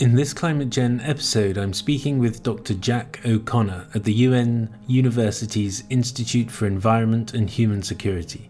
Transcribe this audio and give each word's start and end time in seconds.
In 0.00 0.14
this 0.14 0.32
ClimateGenn 0.32 1.00
episode, 1.02 1.58
I'm 1.58 1.72
speaking 1.72 2.20
with 2.20 2.44
Dr. 2.44 2.74
Jack 2.74 3.20
O'Connor 3.26 3.88
at 3.96 4.04
the 4.04 4.12
UN 4.12 4.72
University's 4.86 5.82
Institute 5.90 6.52
for 6.52 6.68
Environment 6.68 7.34
and 7.34 7.50
Human 7.50 7.82
Security. 7.82 8.48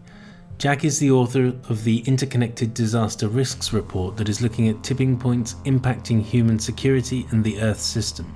Jack 0.59 0.85
is 0.85 0.99
the 0.99 1.09
author 1.09 1.47
of 1.67 1.83
the 1.83 2.01
Interconnected 2.01 2.75
Disaster 2.75 3.27
Risks 3.27 3.73
Report 3.73 4.15
that 4.17 4.29
is 4.29 4.43
looking 4.43 4.69
at 4.69 4.83
tipping 4.83 5.17
points 5.17 5.55
impacting 5.65 6.21
human 6.21 6.59
security 6.59 7.25
and 7.31 7.43
the 7.43 7.59
Earth 7.59 7.81
system. 7.81 8.31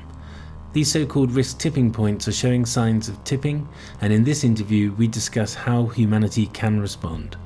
These 0.71 0.91
so 0.91 1.05
called 1.05 1.33
risk 1.33 1.59
tipping 1.59 1.91
points 1.93 2.27
are 2.27 2.31
showing 2.31 2.65
signs 2.65 3.09
of 3.09 3.23
tipping, 3.23 3.69
and 4.01 4.11
in 4.11 4.23
this 4.23 4.43
interview, 4.43 4.91
we 4.93 5.07
discuss 5.07 5.53
how 5.53 5.85
humanity 5.85 6.47
can 6.47 6.79
respond. 6.79 7.37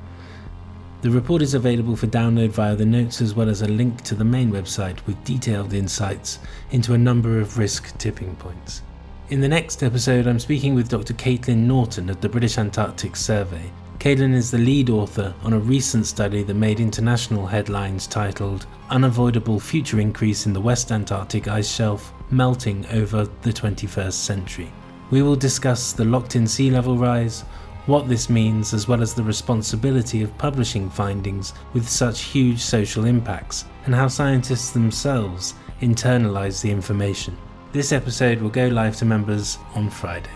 The 1.00 1.10
report 1.12 1.42
is 1.42 1.54
available 1.54 1.94
for 1.94 2.08
download 2.08 2.48
via 2.48 2.74
the 2.74 2.84
notes 2.84 3.20
as 3.20 3.32
well 3.32 3.48
as 3.48 3.62
a 3.62 3.68
link 3.68 4.02
to 4.02 4.16
the 4.16 4.24
main 4.24 4.50
website 4.50 4.98
with 5.06 5.22
detailed 5.22 5.72
insights 5.72 6.40
into 6.72 6.92
a 6.92 6.98
number 6.98 7.38
of 7.38 7.56
risk 7.56 7.96
tipping 7.98 8.34
points. 8.34 8.82
In 9.30 9.40
the 9.40 9.46
next 9.46 9.84
episode, 9.84 10.26
I'm 10.26 10.40
speaking 10.40 10.74
with 10.74 10.88
Dr. 10.88 11.14
Kaitlin 11.14 11.68
Naughten 11.68 12.10
of 12.10 12.20
the 12.20 12.28
British 12.28 12.58
Antarctic 12.58 13.14
Survey. 13.14 13.70
Kaitlin 14.00 14.34
is 14.34 14.50
the 14.50 14.58
lead 14.58 14.90
author 14.90 15.32
on 15.44 15.52
a 15.52 15.58
recent 15.58 16.04
study 16.04 16.42
that 16.42 16.54
made 16.54 16.80
international 16.80 17.46
headlines 17.46 18.08
titled 18.08 18.66
Unavoidable 18.90 19.60
Future 19.60 20.00
Increase 20.00 20.46
in 20.46 20.52
the 20.52 20.60
West 20.60 20.90
Antarctic 20.90 21.46
Ice 21.46 21.72
Shelf 21.72 22.12
Melting 22.32 22.84
Over 22.86 23.28
the 23.42 23.52
21st 23.52 24.12
Century. 24.14 24.72
We 25.10 25.22
will 25.22 25.36
discuss 25.36 25.92
the 25.92 26.04
locked 26.04 26.34
in 26.34 26.46
sea 26.46 26.70
level 26.70 26.96
rise, 26.96 27.44
what 27.88 28.06
this 28.06 28.28
means, 28.28 28.74
as 28.74 28.86
well 28.86 29.00
as 29.00 29.14
the 29.14 29.22
responsibility 29.22 30.22
of 30.22 30.36
publishing 30.36 30.90
findings 30.90 31.54
with 31.72 31.88
such 31.88 32.20
huge 32.20 32.60
social 32.60 33.06
impacts, 33.06 33.64
and 33.86 33.94
how 33.94 34.06
scientists 34.06 34.70
themselves 34.72 35.54
internalize 35.80 36.60
the 36.60 36.70
information. 36.70 37.34
This 37.72 37.92
episode 37.92 38.42
will 38.42 38.50
go 38.50 38.68
live 38.68 38.94
to 38.96 39.06
members 39.06 39.58
on 39.74 39.88
Friday. 39.88 40.28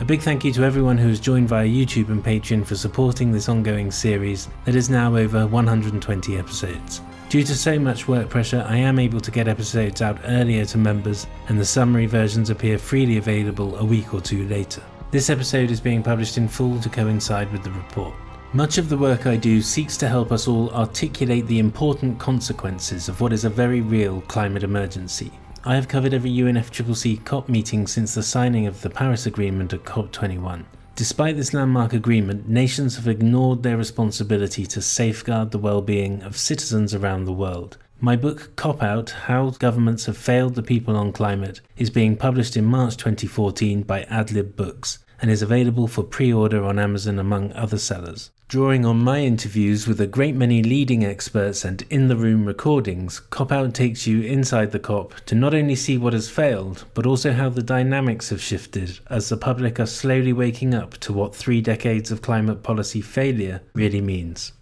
A 0.00 0.04
big 0.04 0.20
thank 0.20 0.44
you 0.44 0.52
to 0.52 0.62
everyone 0.62 0.96
who 0.96 1.08
has 1.08 1.18
joined 1.18 1.48
via 1.48 1.66
YouTube 1.66 2.10
and 2.10 2.24
Patreon 2.24 2.64
for 2.64 2.76
supporting 2.76 3.32
this 3.32 3.48
ongoing 3.48 3.90
series 3.90 4.48
that 4.64 4.76
is 4.76 4.88
now 4.88 5.16
over 5.16 5.46
120 5.48 6.36
episodes. 6.36 7.00
Due 7.28 7.42
to 7.42 7.54
so 7.56 7.76
much 7.76 8.06
work 8.06 8.28
pressure, 8.28 8.64
I 8.68 8.76
am 8.76 9.00
able 9.00 9.20
to 9.20 9.30
get 9.32 9.48
episodes 9.48 10.00
out 10.00 10.18
earlier 10.26 10.64
to 10.66 10.78
members, 10.78 11.26
and 11.48 11.58
the 11.58 11.64
summary 11.64 12.06
versions 12.06 12.50
appear 12.50 12.78
freely 12.78 13.16
available 13.16 13.76
a 13.78 13.84
week 13.84 14.14
or 14.14 14.20
two 14.20 14.46
later. 14.46 14.82
This 15.14 15.30
episode 15.30 15.70
is 15.70 15.80
being 15.80 16.02
published 16.02 16.38
in 16.38 16.48
full 16.48 16.80
to 16.80 16.88
coincide 16.88 17.52
with 17.52 17.62
the 17.62 17.70
report. 17.70 18.14
Much 18.52 18.78
of 18.78 18.88
the 18.88 18.98
work 18.98 19.26
I 19.26 19.36
do 19.36 19.62
seeks 19.62 19.96
to 19.98 20.08
help 20.08 20.32
us 20.32 20.48
all 20.48 20.70
articulate 20.70 21.46
the 21.46 21.60
important 21.60 22.18
consequences 22.18 23.08
of 23.08 23.20
what 23.20 23.32
is 23.32 23.44
a 23.44 23.48
very 23.48 23.80
real 23.80 24.22
climate 24.22 24.64
emergency. 24.64 25.30
I 25.64 25.76
have 25.76 25.86
covered 25.86 26.14
every 26.14 26.32
UNFCCC 26.32 27.24
COP 27.24 27.48
meeting 27.48 27.86
since 27.86 28.12
the 28.12 28.24
signing 28.24 28.66
of 28.66 28.82
the 28.82 28.90
Paris 28.90 29.24
Agreement 29.24 29.72
at 29.72 29.84
COP21. 29.84 30.64
Despite 30.96 31.36
this 31.36 31.54
landmark 31.54 31.92
agreement, 31.92 32.48
nations 32.48 32.96
have 32.96 33.06
ignored 33.06 33.62
their 33.62 33.76
responsibility 33.76 34.66
to 34.66 34.82
safeguard 34.82 35.52
the 35.52 35.58
well 35.60 35.80
being 35.80 36.24
of 36.24 36.36
citizens 36.36 36.92
around 36.92 37.26
the 37.26 37.32
world. 37.32 37.78
My 38.00 38.16
book, 38.16 38.56
Cop 38.56 38.82
Out 38.82 39.10
How 39.10 39.50
Governments 39.50 40.06
Have 40.06 40.18
Failed 40.18 40.56
the 40.56 40.62
People 40.64 40.96
on 40.96 41.12
Climate, 41.12 41.60
is 41.76 41.88
being 41.88 42.16
published 42.16 42.56
in 42.56 42.64
March 42.64 42.96
2014 42.96 43.82
by 43.84 44.02
Adlib 44.06 44.56
Books 44.56 44.98
and 45.24 45.30
is 45.30 45.40
available 45.40 45.88
for 45.88 46.02
pre 46.02 46.30
order 46.30 46.62
on 46.62 46.78
Amazon 46.78 47.18
among 47.18 47.50
other 47.54 47.78
sellers. 47.78 48.30
Drawing 48.46 48.84
on 48.84 48.98
my 48.98 49.20
interviews 49.20 49.88
with 49.88 49.98
a 49.98 50.06
great 50.06 50.34
many 50.34 50.62
leading 50.62 51.02
experts 51.02 51.64
and 51.64 51.80
in 51.88 52.08
the 52.08 52.16
room 52.16 52.44
recordings, 52.44 53.20
Cop 53.20 53.50
Out 53.50 53.72
takes 53.72 54.06
you 54.06 54.20
inside 54.20 54.70
the 54.70 54.78
COP 54.78 55.14
to 55.24 55.34
not 55.34 55.54
only 55.54 55.76
see 55.76 55.96
what 55.96 56.12
has 56.12 56.28
failed, 56.28 56.84
but 56.92 57.06
also 57.06 57.32
how 57.32 57.48
the 57.48 57.62
dynamics 57.62 58.28
have 58.28 58.42
shifted 58.42 58.98
as 59.08 59.30
the 59.30 59.38
public 59.38 59.80
are 59.80 59.86
slowly 59.86 60.34
waking 60.34 60.74
up 60.74 60.98
to 60.98 61.14
what 61.14 61.34
three 61.34 61.62
decades 61.62 62.10
of 62.10 62.20
climate 62.20 62.62
policy 62.62 63.00
failure 63.00 63.62
really 63.72 64.02
means. 64.02 64.52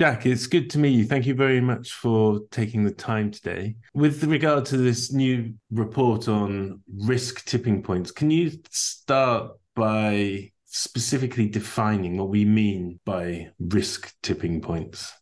Jack, 0.00 0.26
it's 0.26 0.48
good 0.48 0.70
to 0.70 0.78
meet 0.78 0.90
you. 0.90 1.04
Thank 1.04 1.24
you 1.24 1.34
very 1.34 1.60
much 1.60 1.92
for 1.92 2.40
taking 2.50 2.82
the 2.82 2.90
time 2.90 3.30
today. 3.30 3.76
With 3.94 4.24
regard 4.24 4.64
to 4.66 4.76
this 4.76 5.12
new 5.12 5.54
report 5.70 6.26
on 6.26 6.80
risk 6.92 7.44
tipping 7.44 7.80
points, 7.80 8.10
can 8.10 8.28
you 8.28 8.50
start 8.70 9.52
by 9.76 10.50
specifically 10.64 11.48
defining 11.48 12.16
what 12.16 12.28
we 12.28 12.44
mean 12.44 12.98
by 13.04 13.50
risk 13.60 14.12
tipping 14.20 14.60
points? 14.60 15.12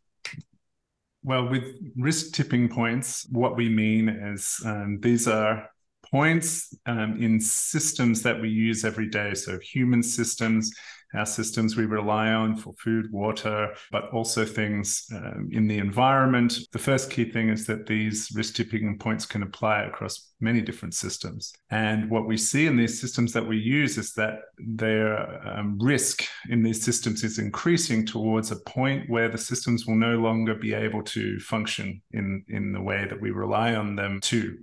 Well, 1.22 1.50
with 1.50 1.64
risk 1.94 2.32
tipping 2.32 2.70
points, 2.70 3.26
what 3.30 3.56
we 3.56 3.68
mean 3.68 4.08
is 4.08 4.58
um, 4.64 5.00
these 5.00 5.28
are 5.28 5.68
points 6.10 6.74
um, 6.86 7.22
in 7.22 7.38
systems 7.40 8.22
that 8.22 8.40
we 8.40 8.48
use 8.48 8.86
every 8.86 9.10
day. 9.10 9.34
So, 9.34 9.58
human 9.58 10.02
systems 10.02 10.72
our 11.14 11.26
systems 11.26 11.76
we 11.76 11.84
rely 11.84 12.32
on 12.32 12.56
for 12.56 12.72
food, 12.74 13.10
water, 13.12 13.74
but 13.90 14.08
also 14.12 14.44
things 14.44 15.06
um, 15.14 15.48
in 15.52 15.66
the 15.66 15.78
environment. 15.78 16.58
The 16.72 16.78
first 16.78 17.10
key 17.10 17.30
thing 17.30 17.48
is 17.48 17.66
that 17.66 17.86
these 17.86 18.30
risk 18.34 18.54
tipping 18.54 18.98
points 18.98 19.26
can 19.26 19.42
apply 19.42 19.82
across 19.82 20.32
many 20.40 20.60
different 20.60 20.94
systems. 20.94 21.52
And 21.70 22.10
what 22.10 22.26
we 22.26 22.36
see 22.36 22.66
in 22.66 22.76
these 22.76 23.00
systems 23.00 23.32
that 23.32 23.46
we 23.46 23.58
use 23.58 23.98
is 23.98 24.12
that 24.14 24.40
their 24.58 25.46
um, 25.48 25.78
risk 25.78 26.24
in 26.48 26.62
these 26.62 26.82
systems 26.82 27.24
is 27.24 27.38
increasing 27.38 28.06
towards 28.06 28.50
a 28.50 28.56
point 28.56 29.08
where 29.08 29.28
the 29.28 29.38
systems 29.38 29.86
will 29.86 29.96
no 29.96 30.16
longer 30.16 30.54
be 30.54 30.74
able 30.74 31.02
to 31.02 31.38
function 31.40 32.02
in, 32.12 32.44
in 32.48 32.72
the 32.72 32.82
way 32.82 33.06
that 33.08 33.20
we 33.20 33.30
rely 33.30 33.74
on 33.74 33.96
them 33.96 34.20
to. 34.22 34.58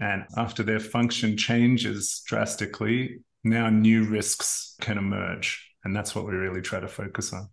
And 0.00 0.24
after 0.36 0.62
their 0.62 0.80
function 0.80 1.36
changes 1.36 2.22
drastically, 2.26 3.18
now 3.44 3.68
new 3.68 4.04
risks 4.04 4.76
can 4.80 4.96
emerge 4.96 5.69
and 5.84 5.94
that's 5.94 6.14
what 6.14 6.26
we 6.26 6.32
really 6.32 6.60
try 6.60 6.80
to 6.80 6.88
focus 6.88 7.32
on. 7.32 7.48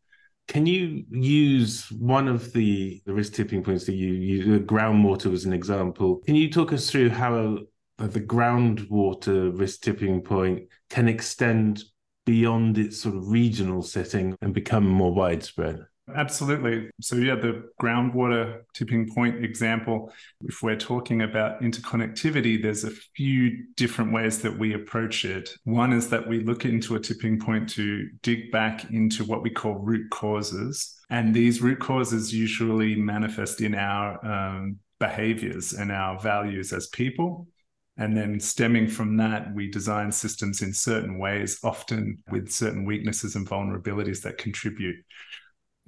Can 0.47 0.65
you 0.65 1.03
use 1.11 1.91
one 1.91 2.27
of 2.27 2.53
the, 2.53 3.01
the 3.05 3.13
risk 3.13 3.33
tipping 3.33 3.63
points 3.63 3.85
that 3.85 3.95
you 3.95 4.13
use 4.13 4.61
groundwater 4.65 5.33
as 5.33 5.45
an 5.45 5.53
example? 5.53 6.21
Can 6.25 6.35
you 6.35 6.49
talk 6.49 6.71
us 6.71 6.89
through 6.89 7.09
how 7.09 7.59
the 7.97 8.21
groundwater 8.21 9.57
risk 9.57 9.81
tipping 9.81 10.21
point 10.21 10.63
can 10.89 11.07
extend 11.07 11.83
beyond 12.25 12.77
its 12.77 13.01
sort 13.01 13.15
of 13.15 13.29
regional 13.29 13.81
setting 13.81 14.37
and 14.41 14.53
become 14.53 14.87
more 14.87 15.13
widespread 15.13 15.79
Absolutely. 16.15 16.89
So, 17.01 17.17
yeah, 17.17 17.35
the 17.35 17.69
groundwater 17.81 18.61
tipping 18.73 19.13
point 19.13 19.43
example, 19.43 20.13
if 20.45 20.63
we're 20.63 20.77
talking 20.77 21.21
about 21.21 21.61
interconnectivity, 21.61 22.61
there's 22.61 22.85
a 22.85 22.91
few 22.91 23.65
different 23.75 24.13
ways 24.13 24.41
that 24.41 24.57
we 24.57 24.73
approach 24.73 25.25
it. 25.25 25.49
One 25.65 25.91
is 25.91 26.09
that 26.09 26.25
we 26.25 26.39
look 26.39 26.63
into 26.63 26.95
a 26.95 26.99
tipping 26.99 27.39
point 27.39 27.67
to 27.71 28.07
dig 28.21 28.51
back 28.53 28.89
into 28.91 29.25
what 29.25 29.43
we 29.43 29.49
call 29.49 29.75
root 29.75 30.09
causes. 30.09 30.95
And 31.09 31.33
these 31.33 31.61
root 31.61 31.79
causes 31.79 32.33
usually 32.33 32.95
manifest 32.95 33.59
in 33.59 33.75
our 33.75 34.25
um, 34.25 34.77
behaviors 34.99 35.73
and 35.73 35.91
our 35.91 36.17
values 36.19 36.71
as 36.71 36.87
people. 36.87 37.47
And 37.97 38.15
then 38.15 38.39
stemming 38.39 38.87
from 38.87 39.17
that, 39.17 39.53
we 39.53 39.69
design 39.69 40.11
systems 40.11 40.61
in 40.61 40.71
certain 40.71 41.17
ways, 41.17 41.59
often 41.63 42.19
with 42.31 42.49
certain 42.49 42.85
weaknesses 42.85 43.35
and 43.35 43.47
vulnerabilities 43.47 44.21
that 44.21 44.37
contribute. 44.37 44.97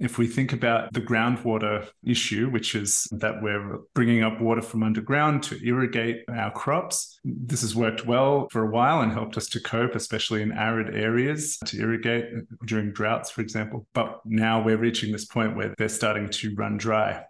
If 0.00 0.16
we 0.16 0.26
think 0.26 0.54
about 0.54 0.94
the 0.94 1.00
groundwater 1.02 1.86
issue, 2.02 2.48
which 2.48 2.74
is 2.74 3.06
that 3.12 3.42
we're 3.42 3.80
bringing 3.94 4.22
up 4.22 4.40
water 4.40 4.62
from 4.62 4.82
underground 4.82 5.42
to 5.44 5.62
irrigate 5.62 6.24
our 6.28 6.50
crops, 6.50 7.20
this 7.22 7.60
has 7.60 7.76
worked 7.76 8.06
well 8.06 8.48
for 8.50 8.62
a 8.66 8.70
while 8.70 9.02
and 9.02 9.12
helped 9.12 9.36
us 9.36 9.46
to 9.48 9.60
cope, 9.60 9.94
especially 9.94 10.40
in 10.40 10.52
arid 10.52 10.94
areas, 10.96 11.58
to 11.66 11.78
irrigate 11.78 12.24
during 12.64 12.92
droughts, 12.92 13.30
for 13.30 13.42
example. 13.42 13.86
But 13.92 14.20
now 14.24 14.62
we're 14.62 14.78
reaching 14.78 15.12
this 15.12 15.26
point 15.26 15.54
where 15.54 15.74
they're 15.76 15.90
starting 15.90 16.30
to 16.30 16.54
run 16.54 16.78
dry. 16.78 17.22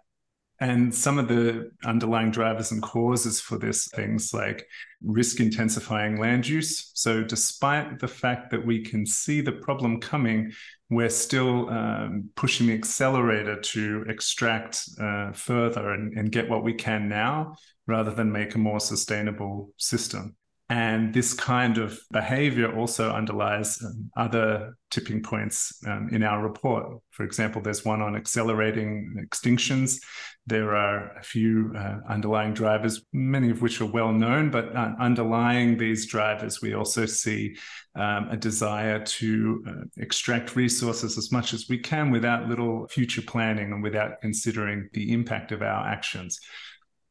And 0.61 0.93
some 0.93 1.17
of 1.17 1.27
the 1.27 1.71
underlying 1.83 2.29
drivers 2.29 2.71
and 2.71 2.83
causes 2.83 3.41
for 3.41 3.57
this 3.57 3.87
things 3.95 4.31
like 4.31 4.67
risk 5.03 5.39
intensifying 5.39 6.19
land 6.19 6.47
use. 6.47 6.91
So, 6.93 7.23
despite 7.23 7.97
the 7.99 8.07
fact 8.07 8.51
that 8.51 8.63
we 8.63 8.83
can 8.83 9.03
see 9.05 9.41
the 9.41 9.53
problem 9.53 9.99
coming, 9.99 10.51
we're 10.91 11.09
still 11.09 11.67
um, 11.69 12.29
pushing 12.35 12.67
the 12.67 12.75
accelerator 12.75 13.59
to 13.59 14.05
extract 14.07 14.87
uh, 15.01 15.31
further 15.31 15.91
and, 15.93 16.15
and 16.15 16.31
get 16.31 16.47
what 16.47 16.63
we 16.63 16.75
can 16.75 17.09
now 17.09 17.55
rather 17.87 18.11
than 18.11 18.31
make 18.31 18.53
a 18.53 18.59
more 18.59 18.79
sustainable 18.79 19.71
system. 19.77 20.35
And 20.71 21.13
this 21.13 21.33
kind 21.33 21.77
of 21.79 21.99
behavior 22.11 22.73
also 22.73 23.11
underlies 23.11 23.77
um, 23.83 24.09
other 24.15 24.77
tipping 24.89 25.21
points 25.21 25.77
um, 25.85 26.07
in 26.13 26.23
our 26.23 26.41
report. 26.41 27.01
For 27.09 27.23
example, 27.25 27.61
there's 27.61 27.83
one 27.83 28.01
on 28.01 28.15
accelerating 28.15 29.17
extinctions. 29.21 29.99
There 30.47 30.73
are 30.73 31.17
a 31.17 31.23
few 31.23 31.73
uh, 31.77 31.97
underlying 32.07 32.53
drivers, 32.53 33.01
many 33.11 33.49
of 33.49 33.61
which 33.61 33.81
are 33.81 33.85
well 33.85 34.13
known, 34.13 34.49
but 34.49 34.73
uh, 34.73 34.93
underlying 34.97 35.77
these 35.77 36.05
drivers, 36.05 36.61
we 36.61 36.73
also 36.73 37.05
see 37.05 37.57
um, 37.95 38.29
a 38.29 38.37
desire 38.37 39.03
to 39.03 39.65
uh, 39.67 39.71
extract 39.97 40.55
resources 40.55 41.17
as 41.17 41.33
much 41.33 41.53
as 41.53 41.65
we 41.67 41.79
can 41.79 42.11
without 42.11 42.47
little 42.47 42.87
future 42.87 43.21
planning 43.21 43.73
and 43.73 43.83
without 43.83 44.21
considering 44.21 44.87
the 44.93 45.11
impact 45.11 45.51
of 45.51 45.61
our 45.61 45.85
actions. 45.85 46.39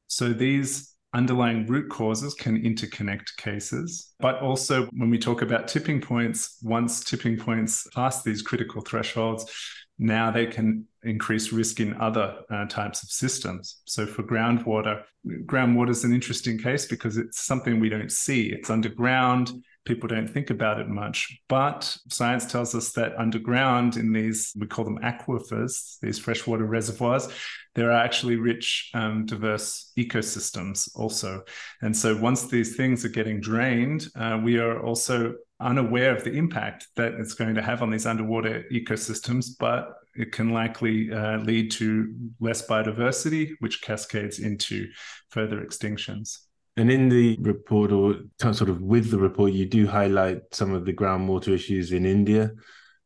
So 0.07 0.33
these 0.33 0.90
underlying 1.13 1.67
root 1.67 1.91
causes 1.91 2.35
can 2.35 2.63
interconnect 2.63 3.37
cases. 3.37 4.13
But 4.21 4.41
also, 4.41 4.87
when 4.97 5.11
we 5.11 5.19
talk 5.19 5.43
about 5.43 5.69
tipping 5.69 6.01
points, 6.01 6.59
once 6.63 7.03
tipping 7.03 7.37
points 7.37 7.87
pass 7.95 8.23
these 8.23 8.43
critical 8.43 8.81
thresholds, 8.81 9.51
now 9.99 10.31
they 10.31 10.47
can 10.47 10.87
increase 11.03 11.53
risk 11.53 11.81
in 11.81 12.01
other 12.01 12.37
uh, 12.51 12.67
types 12.67 13.03
of 13.03 13.11
systems. 13.11 13.83
So, 13.85 14.07
for 14.07 14.23
groundwater, 14.23 15.03
groundwater 15.47 15.91
is 15.91 16.05
an 16.05 16.15
interesting 16.15 16.59
case 16.59 16.87
because 16.87 17.17
it's 17.17 17.43
something 17.43 17.81
we 17.81 17.89
don't 17.89 18.13
see. 18.13 18.47
It's 18.47 18.71
underground. 18.71 19.53
People 19.87 20.09
don't 20.09 20.29
think 20.29 20.51
about 20.51 20.79
it 20.79 20.89
much. 20.89 21.41
But 21.49 21.97
science 22.09 22.47
tells 22.47 22.75
us 22.75 22.93
that 22.93 23.17
underground 23.19 23.97
in 23.97 24.13
these, 24.13 24.53
we 24.57 24.67
call 24.67 24.85
them 24.85 24.99
aquifers, 24.99 25.99
these 26.01 26.19
freshwater 26.19 26.67
reservoirs, 26.67 27.29
there 27.75 27.91
are 27.91 28.05
actually 28.05 28.37
rich, 28.37 28.91
um, 28.95 29.27
diverse 29.27 29.93
ecosystems 29.97 30.91
also. 30.95 31.43
And 31.83 31.97
so 31.97 32.17
once 32.17 32.49
these 32.49 32.77
things 32.77 33.05
are 33.05 33.11
getting 33.11 33.41
drained, 33.41 34.07
uh, 34.17 34.41
we 34.43 34.59
are 34.59 34.85
also 34.85 35.35
unaware 35.61 36.15
of 36.17 36.25
the 36.25 36.33
impact 36.33 36.89
that 36.97 37.15
it's 37.15 37.35
going 37.35 37.55
to 37.55 37.63
have 37.63 37.83
on 37.83 37.91
these 37.91 38.07
underwater 38.07 38.65
ecosystems, 38.73 39.51
but 39.59 39.93
it 40.15 40.33
can 40.33 40.51
likely 40.51 41.13
uh, 41.13 41.39
lead 41.39 41.71
to 41.71 42.13
less 42.41 42.67
biodiversity, 42.67 43.53
which 43.61 43.83
cascades 43.83 44.39
into 44.41 44.89
further 45.31 45.61
extinctions. 45.61 46.39
And 46.77 46.91
in 46.91 47.09
the 47.09 47.37
report, 47.41 47.93
or 47.93 48.17
sort 48.41 48.69
of 48.69 48.81
with 48.81 49.11
the 49.11 49.19
report, 49.19 49.53
you 49.53 49.67
do 49.67 49.87
highlight 49.87 50.43
some 50.53 50.73
of 50.73 50.85
the 50.85 50.93
groundwater 50.93 51.49
issues 51.49 51.93
in 51.93 52.07
India. 52.07 52.53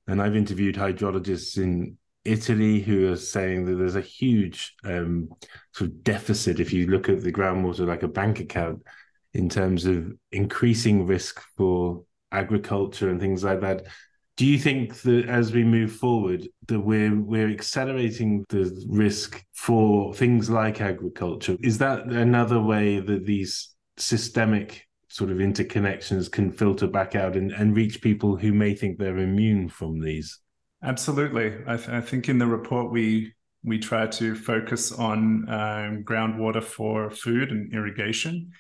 And 0.06 0.20
I've 0.20 0.36
interviewed 0.36 0.76
hydrologists 0.76 1.56
in 1.56 1.96
Italy 2.24 2.80
who 2.80 3.10
are 3.12 3.16
saying 3.16 3.64
that 3.66 3.76
there's 3.76 3.96
a 3.96 4.00
huge 4.00 4.74
um, 4.84 5.28
sort 5.72 5.90
of 5.90 6.02
deficit 6.02 6.60
if 6.60 6.72
you 6.72 6.86
look 6.86 7.08
at 7.08 7.22
the 7.22 7.32
groundwater 7.32 7.86
like 7.86 8.02
a 8.02 8.08
bank 8.08 8.40
account 8.40 8.82
in 9.32 9.48
terms 9.48 9.84
of 9.84 10.12
increasing 10.30 11.06
risk 11.06 11.42
for 11.56 12.04
agriculture 12.32 13.10
and 13.10 13.20
things 13.20 13.44
like 13.44 13.60
that. 13.60 13.86
Do 14.36 14.46
you 14.46 14.58
think 14.58 15.02
that 15.02 15.28
as 15.28 15.52
we 15.52 15.62
move 15.62 15.92
forward, 15.92 16.48
that 16.66 16.80
we're 16.80 17.14
we're 17.14 17.50
accelerating 17.50 18.44
the 18.48 18.84
risk 18.88 19.44
for 19.52 20.12
things 20.14 20.50
like 20.50 20.80
agriculture? 20.80 21.56
Is 21.62 21.78
that 21.78 22.06
another 22.06 22.60
way 22.60 22.98
that 22.98 23.26
these 23.26 23.74
systemic 23.96 24.86
sort 25.08 25.30
of 25.30 25.38
interconnections 25.38 26.30
can 26.30 26.50
filter 26.50 26.88
back 26.88 27.14
out 27.14 27.36
and, 27.36 27.52
and 27.52 27.76
reach 27.76 28.02
people 28.02 28.34
who 28.36 28.52
may 28.52 28.74
think 28.74 28.98
they're 28.98 29.18
immune 29.18 29.68
from 29.68 30.00
these? 30.00 30.40
Absolutely. 30.82 31.54
I, 31.68 31.76
th- 31.76 31.88
I, 31.88 32.00
think 32.00 32.28
in 32.28 32.38
the 32.38 32.46
report 32.46 32.90
we 32.90 33.32
we 33.62 33.78
try 33.78 34.06
to 34.06 34.34
focus 34.34 34.90
on 34.90 35.48
um, 35.48 36.04
groundwater 36.04 36.62
for 36.62 37.10
food 37.10 37.50
and 37.50 37.72
irrigation, 37.72 38.50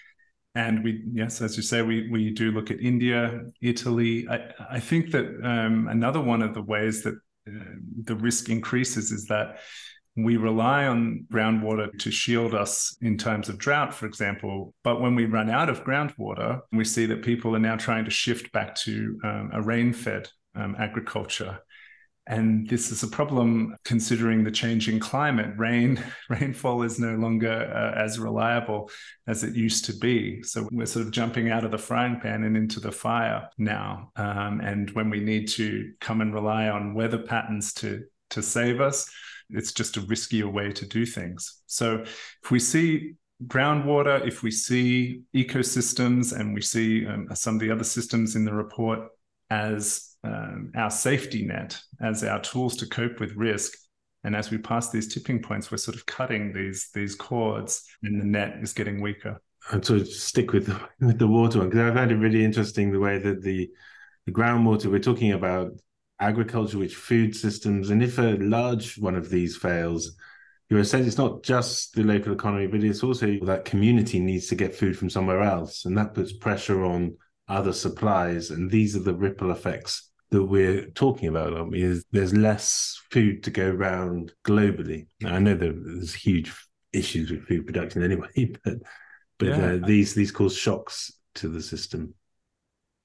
and 0.54 0.84
we 0.84 1.02
yes, 1.12 1.40
as 1.42 1.56
you 1.56 1.62
say, 1.62 1.82
we 1.82 2.08
we 2.10 2.30
do 2.30 2.52
look 2.52 2.70
at 2.70 2.80
India, 2.80 3.40
Italy. 3.60 4.26
I, 4.28 4.50
I 4.70 4.80
think 4.80 5.10
that 5.10 5.26
um, 5.42 5.88
another 5.88 6.20
one 6.20 6.42
of 6.42 6.54
the 6.54 6.62
ways 6.62 7.02
that 7.02 7.14
uh, 7.48 7.74
the 8.04 8.14
risk 8.14 8.48
increases 8.48 9.10
is 9.10 9.26
that 9.26 9.58
we 10.16 10.36
rely 10.36 10.86
on 10.86 11.26
groundwater 11.32 11.96
to 11.98 12.10
shield 12.10 12.54
us 12.54 12.96
in 13.00 13.18
times 13.18 13.48
of 13.48 13.58
drought, 13.58 13.92
for 13.92 14.06
example. 14.06 14.72
But 14.84 15.00
when 15.00 15.16
we 15.16 15.24
run 15.24 15.50
out 15.50 15.68
of 15.68 15.82
groundwater, 15.82 16.60
we 16.70 16.84
see 16.84 17.06
that 17.06 17.22
people 17.22 17.56
are 17.56 17.60
now 17.60 17.76
trying 17.76 18.04
to 18.04 18.12
shift 18.12 18.52
back 18.52 18.76
to 18.76 19.18
um, 19.24 19.50
a 19.52 19.60
rain 19.60 19.92
fed 19.92 20.28
um, 20.54 20.76
agriculture. 20.78 21.58
And 22.26 22.68
this 22.68 22.90
is 22.90 23.02
a 23.02 23.08
problem 23.08 23.76
considering 23.84 24.44
the 24.44 24.50
changing 24.50 24.98
climate. 24.98 25.52
Rain, 25.58 26.02
rainfall 26.30 26.82
is 26.82 26.98
no 26.98 27.14
longer 27.16 27.52
uh, 27.52 27.98
as 28.00 28.18
reliable 28.18 28.90
as 29.26 29.44
it 29.44 29.54
used 29.54 29.84
to 29.86 29.92
be. 29.92 30.42
So 30.42 30.66
we're 30.72 30.86
sort 30.86 31.06
of 31.06 31.12
jumping 31.12 31.50
out 31.50 31.64
of 31.64 31.70
the 31.70 31.78
frying 31.78 32.20
pan 32.20 32.44
and 32.44 32.56
into 32.56 32.80
the 32.80 32.92
fire 32.92 33.48
now. 33.58 34.10
Um, 34.16 34.60
and 34.60 34.90
when 34.92 35.10
we 35.10 35.20
need 35.20 35.48
to 35.48 35.92
come 36.00 36.22
and 36.22 36.32
rely 36.32 36.68
on 36.68 36.94
weather 36.94 37.18
patterns 37.18 37.72
to 37.74 38.04
to 38.30 38.42
save 38.42 38.80
us, 38.80 39.08
it's 39.50 39.72
just 39.72 39.96
a 39.96 40.00
riskier 40.00 40.50
way 40.50 40.72
to 40.72 40.86
do 40.86 41.04
things. 41.04 41.62
So 41.66 42.02
if 42.42 42.50
we 42.50 42.58
see 42.58 43.14
groundwater, 43.46 44.26
if 44.26 44.42
we 44.42 44.50
see 44.50 45.22
ecosystems, 45.34 46.38
and 46.38 46.54
we 46.54 46.62
see 46.62 47.06
um, 47.06 47.28
some 47.34 47.54
of 47.54 47.60
the 47.60 47.70
other 47.70 47.84
systems 47.84 48.36
in 48.36 48.44
the 48.44 48.54
report 48.54 49.08
as 49.50 50.13
um, 50.24 50.72
our 50.74 50.90
safety 50.90 51.44
net 51.44 51.78
as 52.00 52.24
our 52.24 52.40
tools 52.40 52.76
to 52.76 52.86
cope 52.86 53.20
with 53.20 53.36
risk. 53.36 53.74
And 54.24 54.34
as 54.34 54.50
we 54.50 54.58
pass 54.58 54.90
these 54.90 55.12
tipping 55.12 55.42
points, 55.42 55.70
we're 55.70 55.76
sort 55.76 55.96
of 55.96 56.06
cutting 56.06 56.52
these 56.52 56.88
these 56.94 57.14
cords, 57.14 57.84
and 58.02 58.20
the 58.20 58.24
net 58.24 58.56
is 58.62 58.72
getting 58.72 59.02
weaker. 59.02 59.40
And 59.70 59.84
so 59.84 60.02
stick 60.02 60.52
with 60.52 60.66
the, 60.66 60.80
with 61.00 61.18
the 61.18 61.28
water 61.28 61.58
one 61.58 61.68
because 61.68 61.90
I 61.90 61.94
found 61.94 62.10
it 62.10 62.16
really 62.16 62.44
interesting 62.44 62.90
the 62.90 63.00
way 63.00 63.18
that 63.18 63.42
the 63.42 63.70
the 64.24 64.32
groundwater 64.32 64.90
we're 64.90 64.98
talking 64.98 65.32
about 65.32 65.72
agriculture, 66.20 66.78
which 66.78 66.96
food 66.96 67.36
systems, 67.36 67.90
and 67.90 68.02
if 68.02 68.18
a 68.18 68.38
large 68.40 68.98
one 68.98 69.14
of 69.14 69.28
these 69.28 69.58
fails, 69.58 70.16
you're 70.70 70.80
essentially 70.80 71.08
it's 71.08 71.18
not 71.18 71.42
just 71.42 71.94
the 71.94 72.02
local 72.02 72.32
economy, 72.32 72.66
but 72.66 72.82
it's 72.82 73.02
also 73.02 73.38
that 73.42 73.66
community 73.66 74.20
needs 74.20 74.46
to 74.46 74.54
get 74.54 74.74
food 74.74 74.96
from 74.96 75.10
somewhere 75.10 75.42
else, 75.42 75.84
and 75.84 75.98
that 75.98 76.14
puts 76.14 76.32
pressure 76.32 76.82
on 76.82 77.14
other 77.46 77.74
supplies, 77.74 78.48
and 78.48 78.70
these 78.70 78.96
are 78.96 79.00
the 79.00 79.14
ripple 79.14 79.50
effects 79.50 80.12
that 80.34 80.44
we're 80.44 80.86
talking 80.90 81.28
about, 81.28 81.52
aren't 81.52 81.70
we? 81.70 81.82
Is 81.82 82.04
there's 82.10 82.34
less 82.34 83.00
food 83.12 83.44
to 83.44 83.50
go 83.52 83.70
around 83.70 84.32
globally. 84.44 85.06
Now, 85.20 85.36
I 85.36 85.38
know 85.38 85.54
there's 85.54 86.12
huge 86.12 86.52
issues 86.92 87.30
with 87.30 87.46
food 87.46 87.66
production 87.66 88.02
anyway, 88.02 88.28
but 88.64 88.74
but 89.38 89.48
yeah. 89.48 89.64
uh, 89.64 89.78
these 89.86 90.14
these 90.14 90.32
cause 90.32 90.56
shocks 90.56 91.12
to 91.36 91.48
the 91.48 91.62
system. 91.62 92.14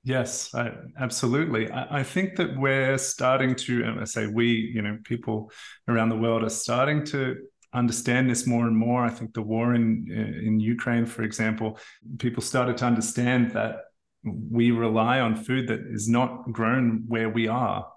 Yes, 0.04 0.56
I, 0.56 0.72
absolutely. 1.00 1.70
I, 1.70 2.00
I, 2.00 2.04
think 2.04 2.38
that 2.38 2.58
we're 2.58 2.98
starting 2.98 3.54
to, 3.56 3.98
I 4.00 4.06
say 4.06 4.28
we, 4.28 4.48
you 4.74 4.82
know, 4.82 4.98
people 5.04 5.52
around 5.90 6.08
the 6.08 6.16
world 6.16 6.42
are 6.42 6.50
starting 6.50 7.04
to 7.08 7.36
understand 7.74 8.30
this 8.30 8.48
more 8.48 8.66
and 8.66 8.78
more. 8.78 9.04
I 9.04 9.10
think 9.10 9.34
the 9.34 9.42
war 9.42 9.76
in 9.76 10.08
in 10.10 10.60
Ukraine, 10.60 11.06
for 11.06 11.24
example, 11.24 11.78
people 12.18 12.42
started 12.42 12.78
to 12.78 12.86
understand 12.86 13.52
that 13.52 13.76
we 14.24 14.72
rely 14.72 15.20
on 15.20 15.36
food 15.36 15.68
that 15.68 15.82
is 15.90 16.10
not 16.10 16.52
grown 16.52 17.06
where 17.08 17.30
we 17.30 17.48
are. 17.48 17.88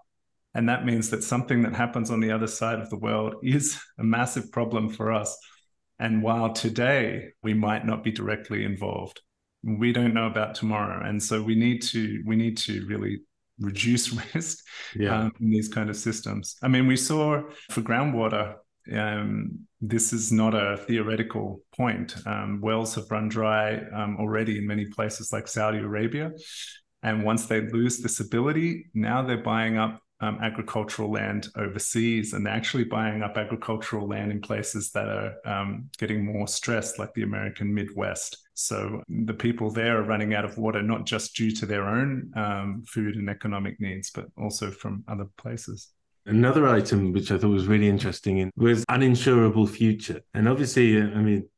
And 0.55 0.69
that 0.69 0.85
means 0.85 1.11
that 1.11 1.25
something 1.25 1.63
that 1.63 1.75
happens 1.75 2.11
on 2.11 2.21
the 2.21 2.31
other 2.31 2.47
side 2.47 2.79
of 2.79 2.91
the 2.91 2.99
world 2.99 3.37
is 3.43 3.79
a 3.99 4.05
massive 4.05 4.53
problem 4.53 4.91
for 4.91 5.13
us. 5.13 5.37
And 5.99 6.23
while 6.23 6.53
today 6.53 7.31
we 7.43 7.55
might 7.55 7.87
not 7.87 8.03
be 8.03 8.11
directly 8.11 8.65
involved, 8.65 9.21
we 9.63 9.93
don't 9.93 10.15
know 10.15 10.27
about 10.27 10.55
tomorrow. 10.55 11.07
And 11.07 11.23
so 11.23 11.41
we 11.43 11.55
need 11.55 11.83
to 11.83 12.23
we 12.27 12.35
need 12.35 12.57
to 12.59 12.85
really 12.87 13.21
reduce 13.61 14.13
risk 14.35 14.65
yeah. 14.97 15.21
um, 15.21 15.33
in 15.41 15.51
these 15.51 15.69
kind 15.69 15.89
of 15.89 15.97
systems. 15.97 16.57
I 16.63 16.69
mean, 16.69 16.87
we 16.87 16.97
saw 16.97 17.43
for 17.71 17.83
groundwater 17.83 18.57
um, 18.93 19.67
this 19.81 20.13
is 20.13 20.33
not 20.33 20.55
a 20.55 20.77
theoretical 20.77 21.63
point. 21.77 22.15
Um, 22.27 22.61
wells 22.61 22.95
have 22.95 23.11
run 23.11 23.29
dry 23.29 23.77
um, 23.95 24.17
already 24.19 24.59
in 24.59 24.67
many 24.67 24.87
places 24.87 25.33
like 25.33 25.49
Saudi 25.49 25.79
Arabia. 25.79 26.33
And 27.03 27.25
once 27.25 27.47
they 27.47 27.61
lose 27.61 27.99
this 27.99 28.21
ability, 28.21 28.91
now 28.95 29.23
they're 29.23 29.43
buying 29.43 29.77
up 29.77 30.01
um, 30.21 30.39
agricultural 30.41 31.11
land 31.11 31.49
overseas 31.57 32.33
and 32.33 32.47
they're 32.47 32.55
actually 32.55 32.85
buying 32.85 33.23
up 33.23 33.37
agricultural 33.37 34.07
land 34.07 34.31
in 34.31 34.41
places 34.41 34.93
that 34.93 35.09
are 35.09 35.35
um, 35.45 35.91
getting 35.99 36.25
more 36.25 36.47
stressed, 36.47 36.99
like 36.99 37.13
the 37.15 37.25
American 37.25 37.75
Midwest. 37.75 38.39
So 38.55 39.03
the 39.09 39.35
people 39.35 39.71
there 39.71 39.99
are 39.99 40.05
running 40.05 40.33
out 40.33 40.45
of 40.45 40.59
water, 40.59 40.81
not 40.81 41.07
just 41.07 41.35
due 41.35 41.51
to 41.53 41.67
their 41.67 41.89
own 41.89 42.31
um, 42.37 42.85
food 42.87 43.17
and 43.17 43.29
economic 43.29 43.81
needs, 43.81 44.11
but 44.11 44.27
also 44.39 44.71
from 44.71 45.03
other 45.09 45.27
places. 45.39 45.91
Another 46.27 46.69
item 46.69 47.13
which 47.13 47.33
I 47.33 47.39
thought 47.39 47.49
was 47.49 47.67
really 47.67 47.89
interesting 47.89 48.51
was 48.57 48.85
uninsurable 48.87 49.69
future. 49.69 50.21
And 50.35 50.49
obviously, 50.49 51.01
I 51.01 51.21
mean, 51.21 51.49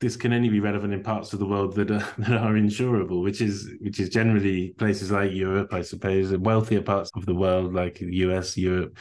this 0.00 0.16
can 0.16 0.32
only 0.32 0.48
be 0.48 0.60
relevant 0.60 0.92
in 0.92 1.02
parts 1.02 1.32
of 1.32 1.38
the 1.38 1.46
world 1.46 1.74
that 1.74 1.90
are 1.90 1.98
that 2.18 2.38
are 2.38 2.54
insurable, 2.54 3.22
which 3.22 3.40
is 3.40 3.70
which 3.80 4.00
is 4.00 4.08
generally 4.08 4.70
places 4.78 5.10
like 5.10 5.32
Europe, 5.32 5.72
I 5.72 5.82
suppose, 5.82 6.30
and 6.30 6.44
wealthier 6.44 6.82
parts 6.82 7.10
of 7.14 7.26
the 7.26 7.34
world 7.34 7.74
like 7.74 7.98
the 7.98 8.14
US, 8.26 8.56
Europe, 8.56 8.98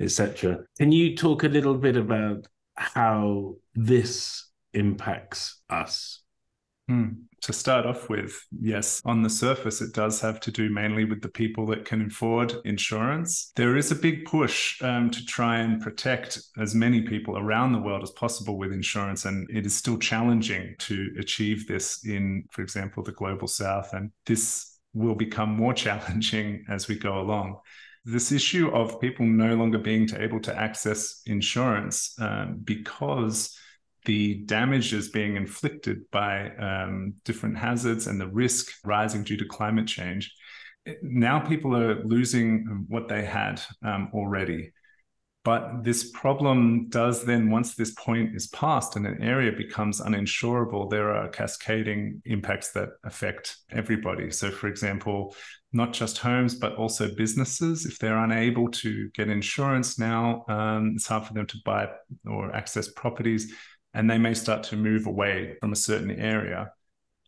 etc. 0.00 0.58
Can 0.78 0.92
you 0.92 1.16
talk 1.16 1.44
a 1.44 1.48
little 1.48 1.76
bit 1.76 1.96
about 1.96 2.46
how 2.74 3.56
this 3.74 4.48
impacts 4.72 5.60
us? 5.68 6.22
Hmm. 6.90 7.10
To 7.42 7.52
start 7.52 7.86
off 7.86 8.08
with, 8.08 8.44
yes, 8.60 9.00
on 9.04 9.22
the 9.22 9.30
surface, 9.30 9.80
it 9.80 9.94
does 9.94 10.20
have 10.20 10.40
to 10.40 10.50
do 10.50 10.68
mainly 10.70 11.04
with 11.04 11.22
the 11.22 11.28
people 11.28 11.64
that 11.66 11.84
can 11.84 12.06
afford 12.06 12.52
insurance. 12.64 13.52
There 13.54 13.76
is 13.76 13.92
a 13.92 13.94
big 13.94 14.24
push 14.24 14.82
um, 14.82 15.08
to 15.10 15.24
try 15.24 15.58
and 15.58 15.80
protect 15.80 16.42
as 16.58 16.74
many 16.74 17.02
people 17.02 17.38
around 17.38 17.72
the 17.72 17.78
world 17.78 18.02
as 18.02 18.10
possible 18.10 18.58
with 18.58 18.72
insurance. 18.72 19.24
And 19.24 19.48
it 19.50 19.66
is 19.66 19.76
still 19.76 19.98
challenging 19.98 20.74
to 20.80 21.10
achieve 21.16 21.68
this 21.68 22.04
in, 22.04 22.44
for 22.50 22.62
example, 22.62 23.04
the 23.04 23.12
global 23.12 23.46
south. 23.46 23.92
And 23.92 24.10
this 24.26 24.76
will 24.92 25.14
become 25.14 25.50
more 25.50 25.74
challenging 25.84 26.64
as 26.68 26.88
we 26.88 26.98
go 26.98 27.20
along 27.20 27.60
this 28.06 28.32
issue 28.32 28.70
of 28.70 28.98
people 28.98 29.26
no 29.26 29.54
longer 29.54 29.76
being 29.76 30.08
able 30.16 30.40
to 30.40 30.56
access 30.58 31.20
insurance 31.26 32.14
um, 32.18 32.58
because 32.64 33.54
the 34.04 34.42
damage 34.46 34.92
is 34.92 35.08
being 35.08 35.36
inflicted 35.36 36.10
by 36.10 36.50
um, 36.56 37.14
different 37.24 37.58
hazards 37.58 38.06
and 38.06 38.20
the 38.20 38.28
risk 38.28 38.72
rising 38.84 39.24
due 39.24 39.36
to 39.36 39.44
climate 39.44 39.86
change. 39.86 40.34
Now 41.02 41.40
people 41.40 41.76
are 41.76 42.02
losing 42.04 42.86
what 42.88 43.08
they 43.08 43.24
had 43.24 43.60
um, 43.82 44.10
already. 44.14 44.72
But 45.42 45.84
this 45.84 46.10
problem 46.10 46.88
does 46.90 47.24
then, 47.24 47.50
once 47.50 47.74
this 47.74 47.92
point 47.94 48.36
is 48.36 48.48
passed 48.48 48.96
and 48.96 49.06
an 49.06 49.22
area 49.22 49.52
becomes 49.52 50.00
uninsurable, 50.00 50.90
there 50.90 51.14
are 51.14 51.28
cascading 51.28 52.20
impacts 52.26 52.72
that 52.72 52.90
affect 53.04 53.56
everybody. 53.70 54.30
So, 54.30 54.50
for 54.50 54.68
example, 54.68 55.34
not 55.72 55.94
just 55.94 56.18
homes, 56.18 56.56
but 56.56 56.76
also 56.76 57.14
businesses. 57.14 57.86
If 57.86 57.98
they're 57.98 58.22
unable 58.22 58.68
to 58.68 59.08
get 59.14 59.30
insurance 59.30 59.98
now, 59.98 60.44
um, 60.48 60.92
it's 60.96 61.06
hard 61.06 61.26
for 61.26 61.32
them 61.32 61.46
to 61.46 61.56
buy 61.64 61.88
or 62.26 62.54
access 62.54 62.88
properties 62.88 63.54
and 63.94 64.08
they 64.08 64.18
may 64.18 64.34
start 64.34 64.62
to 64.64 64.76
move 64.76 65.06
away 65.06 65.56
from 65.60 65.72
a 65.72 65.76
certain 65.76 66.10
area. 66.10 66.72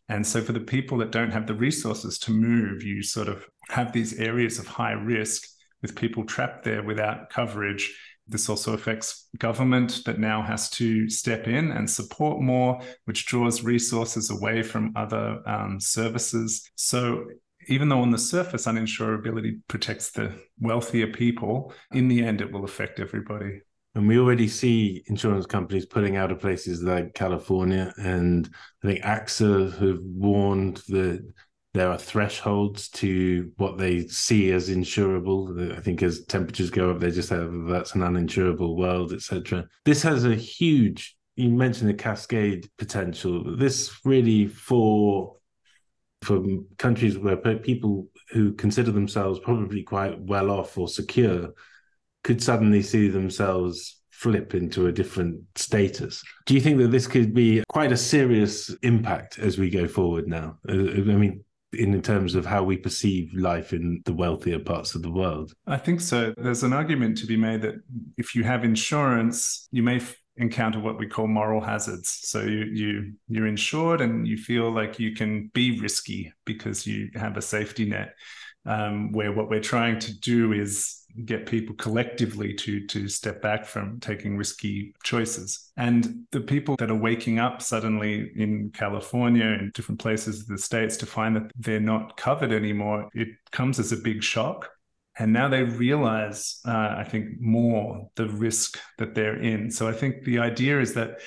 And 0.09 0.25
so, 0.25 0.41
for 0.41 0.51
the 0.51 0.59
people 0.59 0.97
that 0.99 1.11
don't 1.11 1.31
have 1.31 1.47
the 1.47 1.53
resources 1.53 2.19
to 2.19 2.31
move, 2.31 2.83
you 2.83 3.01
sort 3.03 3.27
of 3.27 3.45
have 3.69 3.93
these 3.93 4.19
areas 4.19 4.59
of 4.59 4.67
high 4.67 4.91
risk 4.91 5.47
with 5.81 5.95
people 5.95 6.25
trapped 6.25 6.63
there 6.63 6.83
without 6.83 7.29
coverage. 7.29 7.95
This 8.27 8.49
also 8.49 8.73
affects 8.73 9.27
government 9.37 10.01
that 10.05 10.19
now 10.19 10.41
has 10.41 10.69
to 10.71 11.09
step 11.09 11.47
in 11.47 11.71
and 11.71 11.89
support 11.89 12.41
more, 12.41 12.79
which 13.05 13.25
draws 13.25 13.63
resources 13.63 14.29
away 14.29 14.63
from 14.63 14.93
other 14.95 15.41
um, 15.45 15.79
services. 15.79 16.69
So, 16.75 17.25
even 17.67 17.87
though 17.87 18.01
on 18.01 18.11
the 18.11 18.17
surface 18.17 18.65
uninsurability 18.65 19.61
protects 19.69 20.11
the 20.11 20.33
wealthier 20.59 21.07
people, 21.07 21.73
in 21.93 22.09
the 22.09 22.23
end, 22.23 22.41
it 22.41 22.51
will 22.51 22.65
affect 22.65 22.99
everybody. 22.99 23.61
And 23.95 24.07
we 24.07 24.17
already 24.17 24.47
see 24.47 25.03
insurance 25.05 25.45
companies 25.45 25.85
pulling 25.85 26.17
out 26.17 26.31
of 26.31 26.39
places 26.39 26.81
like 26.81 27.13
California, 27.13 27.93
and 27.97 28.49
I 28.83 28.87
think 28.87 29.03
AXA 29.03 29.77
have 29.79 29.99
warned 30.01 30.77
that 30.87 31.23
there 31.73 31.89
are 31.89 31.97
thresholds 31.97 32.89
to 32.89 33.51
what 33.57 33.77
they 33.77 34.07
see 34.07 34.51
as 34.51 34.69
insurable. 34.69 35.75
I 35.75 35.81
think 35.81 36.01
as 36.03 36.25
temperatures 36.25 36.69
go 36.69 36.91
up, 36.91 36.99
they 36.99 37.11
just 37.11 37.29
have 37.29 37.53
oh, 37.53 37.67
that's 37.67 37.95
an 37.95 38.01
uninsurable 38.01 38.75
world, 38.77 39.13
etc. 39.13 39.67
This 39.85 40.01
has 40.03 40.25
a 40.25 40.35
huge. 40.35 41.15
You 41.35 41.49
mentioned 41.49 41.89
the 41.89 41.95
cascade 41.95 42.69
potential. 42.77 43.55
This 43.57 43.99
really 44.05 44.47
for 44.47 45.37
for 46.23 46.43
countries 46.77 47.17
where 47.17 47.35
people 47.37 48.07
who 48.31 48.53
consider 48.53 48.91
themselves 48.91 49.39
probably 49.39 49.83
quite 49.83 50.19
well 50.21 50.49
off 50.49 50.77
or 50.77 50.87
secure 50.87 51.49
could 52.23 52.41
suddenly 52.41 52.81
see 52.81 53.07
themselves 53.07 54.01
flip 54.11 54.55
into 54.55 54.87
a 54.87 54.91
different 54.91 55.41
status. 55.55 56.23
Do 56.45 56.53
you 56.53 56.61
think 56.61 56.77
that 56.77 56.91
this 56.91 57.07
could 57.07 57.33
be 57.33 57.63
quite 57.67 57.91
a 57.91 57.97
serious 57.97 58.73
impact 58.81 59.37
as 59.39 59.57
we 59.57 59.69
go 59.69 59.87
forward 59.87 60.27
now? 60.27 60.57
Uh, 60.67 60.73
I 60.73 61.01
mean, 61.01 61.43
in 61.73 62.01
terms 62.01 62.35
of 62.35 62.45
how 62.45 62.63
we 62.63 62.77
perceive 62.77 63.33
life 63.33 63.73
in 63.73 64.01
the 64.05 64.13
wealthier 64.13 64.59
parts 64.59 64.95
of 64.95 65.01
the 65.01 65.11
world? 65.11 65.53
I 65.67 65.77
think 65.77 66.01
so. 66.01 66.33
There's 66.37 66.63
an 66.63 66.73
argument 66.73 67.17
to 67.19 67.25
be 67.25 67.37
made 67.37 67.61
that 67.63 67.75
if 68.17 68.35
you 68.35 68.43
have 68.43 68.63
insurance, 68.63 69.67
you 69.71 69.83
may 69.83 69.97
f- 69.97 70.15
encounter 70.37 70.79
what 70.79 70.97
we 70.97 71.07
call 71.07 71.27
moral 71.27 71.61
hazards. 71.61 72.19
So 72.23 72.41
you 72.41 72.65
you 72.65 73.13
you're 73.27 73.47
insured 73.47 74.01
and 74.01 74.27
you 74.27 74.37
feel 74.37 74.71
like 74.71 74.99
you 74.99 75.15
can 75.15 75.51
be 75.53 75.79
risky 75.79 76.33
because 76.45 76.87
you 76.87 77.09
have 77.15 77.37
a 77.37 77.41
safety 77.41 77.85
net. 77.85 78.15
Um, 78.65 79.11
where 79.11 79.33
what 79.33 79.49
we're 79.49 79.59
trying 79.59 79.99
to 79.99 80.17
do 80.17 80.53
is 80.53 81.02
get 81.25 81.45
people 81.45 81.75
collectively 81.75 82.53
to 82.53 82.85
to 82.87 83.07
step 83.07 83.41
back 83.41 83.65
from 83.65 83.99
taking 83.99 84.37
risky 84.37 84.93
choices. 85.03 85.71
And 85.77 86.25
the 86.31 86.41
people 86.41 86.75
that 86.77 86.89
are 86.91 86.95
waking 86.95 87.39
up 87.39 87.61
suddenly 87.61 88.31
in 88.35 88.71
california 88.71 89.45
and 89.45 89.73
different 89.73 89.99
places 89.99 90.41
of 90.41 90.47
the 90.47 90.57
states 90.57 90.97
to 90.97 91.05
find 91.05 91.35
that 91.35 91.51
they're 91.55 91.79
not 91.79 92.17
covered 92.17 92.51
anymore 92.51 93.09
it 93.13 93.29
comes 93.51 93.79
as 93.79 93.91
a 93.91 93.97
big 93.97 94.23
shock. 94.23 94.69
And 95.19 95.31
now 95.31 95.47
they 95.47 95.63
realize 95.63 96.59
uh, 96.65 96.95
i 96.97 97.03
think 97.03 97.39
more 97.39 98.09
the 98.15 98.27
risk 98.27 98.79
that 98.97 99.15
they're 99.15 99.39
in. 99.41 99.71
So 99.71 99.87
i 99.87 99.93
think 99.93 100.23
the 100.23 100.39
idea 100.39 100.79
is 100.79 100.93
that 100.95 101.19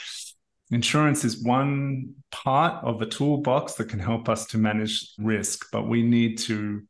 insurance 0.70 1.24
is 1.24 1.44
one 1.44 2.14
part 2.32 2.84
of 2.84 3.00
a 3.00 3.06
toolbox 3.06 3.74
that 3.74 3.88
can 3.88 4.00
help 4.00 4.28
us 4.28 4.46
to 4.46 4.58
manage 4.58 5.12
risk 5.16 5.66
but 5.70 5.88
we 5.88 6.02
need 6.02 6.38
to 6.38 6.82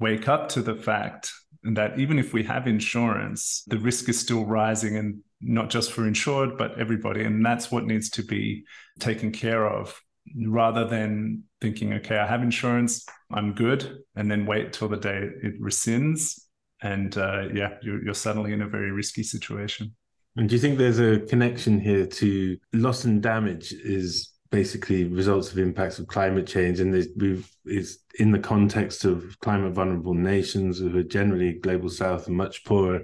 wake 0.00 0.28
up 0.28 0.48
to 0.48 0.62
the 0.62 0.74
fact 0.74 1.32
that 1.64 1.98
even 1.98 2.18
if 2.18 2.32
we 2.32 2.42
have 2.44 2.66
insurance, 2.66 3.64
the 3.66 3.78
risk 3.78 4.08
is 4.08 4.20
still 4.20 4.44
rising 4.44 4.96
and 4.96 5.20
not 5.40 5.70
just 5.70 5.92
for 5.92 6.06
insured, 6.06 6.58
but 6.58 6.78
everybody. 6.78 7.24
And 7.24 7.44
that's 7.44 7.70
what 7.70 7.86
needs 7.86 8.10
to 8.10 8.22
be 8.22 8.64
taken 9.00 9.32
care 9.32 9.66
of 9.66 9.98
rather 10.46 10.86
than 10.86 11.44
thinking, 11.60 11.94
okay, 11.94 12.18
I 12.18 12.26
have 12.26 12.42
insurance, 12.42 13.06
I'm 13.32 13.54
good, 13.54 13.98
and 14.14 14.30
then 14.30 14.46
wait 14.46 14.72
till 14.72 14.88
the 14.88 14.96
day 14.96 15.28
it 15.42 15.60
rescinds. 15.60 16.40
And 16.82 17.16
uh, 17.16 17.48
yeah, 17.52 17.74
you're, 17.82 18.04
you're 18.04 18.14
suddenly 18.14 18.52
in 18.52 18.62
a 18.62 18.68
very 18.68 18.90
risky 18.90 19.22
situation. 19.22 19.94
And 20.36 20.48
do 20.48 20.54
you 20.54 20.60
think 20.60 20.78
there's 20.78 20.98
a 20.98 21.20
connection 21.20 21.80
here 21.80 22.06
to 22.06 22.58
loss 22.72 23.04
and 23.04 23.22
damage 23.22 23.72
is 23.72 24.33
basically 24.54 25.02
results 25.02 25.50
of 25.50 25.58
impacts 25.58 25.98
of 25.98 26.06
climate 26.06 26.46
change, 26.46 26.78
and 26.78 26.94
is 26.94 27.98
in 28.20 28.30
the 28.30 28.38
context 28.38 29.04
of 29.04 29.36
climate 29.40 29.72
vulnerable 29.72 30.14
nations 30.14 30.78
who 30.78 30.96
are 30.96 31.02
generally 31.02 31.54
global 31.54 31.88
south 31.88 32.28
and 32.28 32.36
much 32.36 32.64
poorer. 32.64 33.02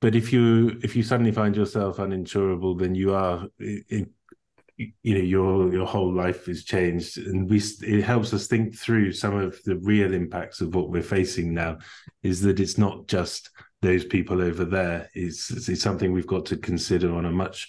But 0.00 0.16
if 0.16 0.32
you 0.32 0.80
if 0.82 0.96
you 0.96 1.04
suddenly 1.04 1.30
find 1.30 1.54
yourself 1.54 1.98
uninsurable, 1.98 2.76
then 2.76 2.96
you 2.96 3.14
are 3.14 3.46
you 3.58 5.14
know 5.16 5.26
your 5.34 5.72
your 5.72 5.86
whole 5.86 6.12
life 6.12 6.48
is 6.48 6.64
changed. 6.64 7.18
And 7.18 7.48
we 7.48 7.62
it 7.82 8.02
helps 8.02 8.34
us 8.34 8.48
think 8.48 8.76
through 8.76 9.12
some 9.12 9.36
of 9.36 9.62
the 9.64 9.76
real 9.76 10.12
impacts 10.12 10.60
of 10.60 10.74
what 10.74 10.90
we're 10.90 11.14
facing 11.18 11.54
now 11.54 11.78
is 12.24 12.40
that 12.42 12.58
it's 12.58 12.78
not 12.78 13.06
just 13.06 13.50
those 13.80 14.04
people 14.04 14.42
over 14.42 14.64
there. 14.64 15.08
It's, 15.14 15.68
it's 15.68 15.82
something 15.82 16.12
we've 16.12 16.26
got 16.26 16.46
to 16.46 16.56
consider 16.56 17.14
on 17.14 17.26
a 17.26 17.30
much 17.30 17.68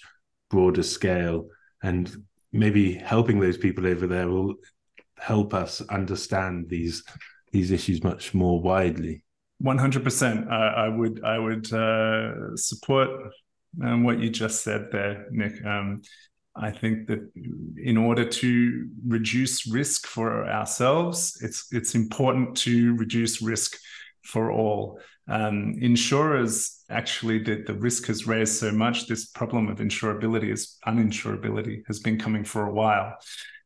broader 0.50 0.82
scale. 0.82 1.46
And 1.84 2.10
maybe 2.52 2.94
helping 2.94 3.40
those 3.40 3.58
people 3.58 3.86
over 3.86 4.06
there 4.06 4.28
will 4.28 4.54
help 5.18 5.54
us 5.54 5.80
understand 5.82 6.68
these 6.68 7.02
these 7.52 7.70
issues 7.70 8.02
much 8.02 8.32
more 8.34 8.60
widely. 8.60 9.22
One 9.58 9.78
hundred 9.78 10.04
percent. 10.04 10.48
I 10.48 10.88
would 10.88 11.22
I 11.24 11.38
would 11.38 11.72
uh, 11.72 12.56
support 12.56 13.10
um, 13.82 14.04
what 14.04 14.18
you 14.18 14.30
just 14.30 14.64
said 14.64 14.88
there, 14.90 15.26
Nick. 15.30 15.64
Um, 15.64 16.02
I 16.56 16.70
think 16.70 17.06
that 17.08 17.30
in 17.76 17.96
order 17.96 18.24
to 18.24 18.88
reduce 19.06 19.66
risk 19.66 20.06
for 20.06 20.48
ourselves, 20.48 21.38
it's 21.42 21.66
it's 21.72 21.94
important 21.94 22.56
to 22.58 22.96
reduce 22.96 23.42
risk 23.42 23.78
for 24.30 24.50
all. 24.50 25.00
Um, 25.28 25.76
insurers 25.80 26.82
actually 26.90 27.42
the, 27.42 27.62
the 27.66 27.74
risk 27.74 28.06
has 28.06 28.26
raised 28.26 28.54
so 28.54 28.72
much. 28.72 29.06
This 29.06 29.26
problem 29.26 29.68
of 29.68 29.78
insurability 29.78 30.52
is 30.52 30.78
uninsurability 30.86 31.82
has 31.86 32.00
been 32.00 32.18
coming 32.18 32.44
for 32.44 32.66
a 32.66 32.72
while. 32.72 33.16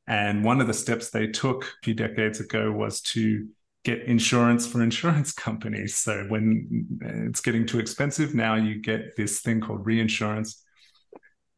And 0.07 0.45
one 0.45 0.61
of 0.61 0.67
the 0.67 0.75
steps 0.75 1.11
they 1.11 1.29
took 1.29 1.65
a 1.65 1.85
few 1.85 1.95
decades 1.95 2.41
ago 2.41 2.71
was 2.71 3.01
to 3.03 3.49
get 3.85 4.03
insurance 4.03 4.67
for 4.67 4.83
insurance 4.91 5.33
companies. 5.33 5.97
So 5.97 6.25
when 6.29 6.87
it's 7.29 7.41
getting 7.41 7.67
too 7.67 7.79
expensive, 7.79 8.35
now 8.35 8.57
you 8.57 8.81
get 8.81 9.17
this 9.17 9.41
thing 9.41 9.61
called 9.61 9.87
reinsurance. 9.87 10.64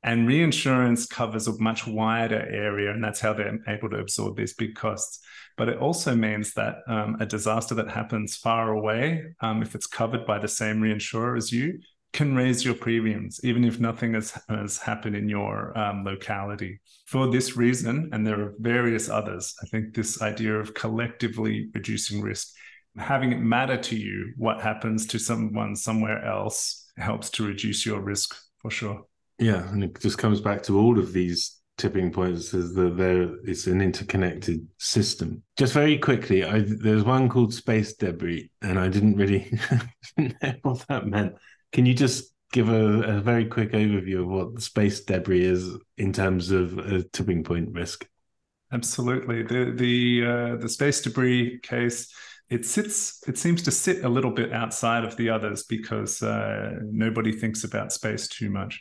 And 0.03 0.29
reinsurance 0.29 1.07
covers 1.07 1.49
a 1.49 1.59
much 1.61 1.87
wider 1.87 2.47
area, 2.49 2.93
and 2.93 3.03
that's 3.03 3.21
how 3.21 3.33
they're 3.33 3.59
able 3.67 3.91
to 3.91 3.99
absorb 3.99 4.37
these 4.37 4.55
big 4.55 4.75
costs. 4.75 5.21
But 5.57 5.69
it 5.69 5.79
also 5.79 6.15
means 6.15 6.53
that 6.55 6.77
um, 6.87 7.17
a 7.19 7.27
disaster 7.27 7.75
that 7.77 7.91
happens 7.91 8.37
far 8.37 8.73
away, 8.73 9.25
um, 9.41 9.63
if 9.63 9.75
it's 9.75 9.87
covered 9.87 10.27
by 10.27 10.39
the 10.39 10.49
same 10.49 10.81
reinsurer 10.81 11.37
as 11.37 11.51
you, 11.51 11.81
can 12.13 12.35
raise 12.35 12.65
your 12.65 12.75
premiums, 12.75 13.41
even 13.43 13.65
if 13.65 13.79
nothing 13.79 14.15
has, 14.15 14.39
has 14.49 14.79
happened 14.79 15.17
in 15.17 15.29
your 15.29 15.77
um, 15.77 16.05
locality. 16.05 16.81
For 17.07 17.31
this 17.31 17.57
reason, 17.57 18.09
and 18.13 18.27
there 18.27 18.41
are 18.41 18.55
various 18.59 19.11
others, 19.11 19.55
I 19.63 19.67
think 19.67 19.95
this 19.95 20.23
idea 20.23 20.55
of 20.55 20.73
collectively 20.73 21.69
reducing 21.75 22.23
risk, 22.23 22.55
having 22.97 23.33
it 23.33 23.41
matter 23.41 23.77
to 23.77 23.97
you 23.97 24.33
what 24.37 24.63
happens 24.63 25.07
to 25.09 25.19
someone 25.19 25.77
somewhere 25.77 26.25
else 26.25 26.91
helps 26.97 27.29
to 27.31 27.47
reduce 27.47 27.85
your 27.85 28.01
risk 28.01 28.35
for 28.63 28.71
sure. 28.71 29.05
Yeah, 29.39 29.69
and 29.71 29.85
it 29.85 30.01
just 30.01 30.19
comes 30.19 30.41
back 30.41 30.63
to 30.65 30.79
all 30.79 30.99
of 30.99 31.13
these 31.13 31.61
tipping 31.77 32.11
points 32.11 32.55
is 32.55 32.75
that 32.75 32.97
there 32.97 33.35
it's 33.45 33.67
an 33.67 33.83
interconnected 33.83 34.67
system. 34.79 35.43
Just 35.59 35.75
very 35.75 35.99
quickly, 35.99 36.45
I, 36.45 36.65
there's 36.67 37.05
one 37.05 37.29
called 37.29 37.53
space 37.53 37.95
debris, 37.95 38.51
and 38.63 38.79
I 38.79 38.89
didn't 38.89 39.17
really 39.17 39.59
know 40.17 40.55
what 40.63 40.87
that 40.89 41.07
meant. 41.07 41.35
Can 41.73 41.87
you 41.87 41.95
just 41.95 42.33
give 42.53 42.69
a, 42.69 43.03
a, 43.03 43.21
very 43.21 43.45
quick 43.45 43.73
overview 43.73 44.21
of 44.21 44.29
what 44.29 44.63
space 44.63 45.01
debris 45.01 45.45
is 45.45 45.77
in 45.99 46.13
terms 46.13 46.51
of 46.51 46.79
a 46.79 47.03
tipping 47.03 47.45
point 47.45 47.71
risk? 47.73 48.07
Absolutely. 48.73 49.43
The 49.43 49.73
the 49.77 50.27
uh, 50.27 50.57
the 50.57 50.69
space 50.69 51.03
debris 51.03 51.61
case 51.63 52.13
it 52.49 52.65
sits 52.65 53.23
it 53.27 53.37
seems 53.37 53.63
to 53.63 53.71
sit 53.71 54.05
a 54.05 54.09
little 54.09 54.31
bit 54.31 54.53
outside 54.53 55.05
of 55.05 55.17
the 55.17 55.31
others 55.31 55.65
because 55.65 56.23
uh, 56.23 56.79
nobody 56.85 57.33
thinks 57.33 57.65
about 57.65 57.93
space 57.93 58.29
too 58.29 58.51
much. 58.51 58.81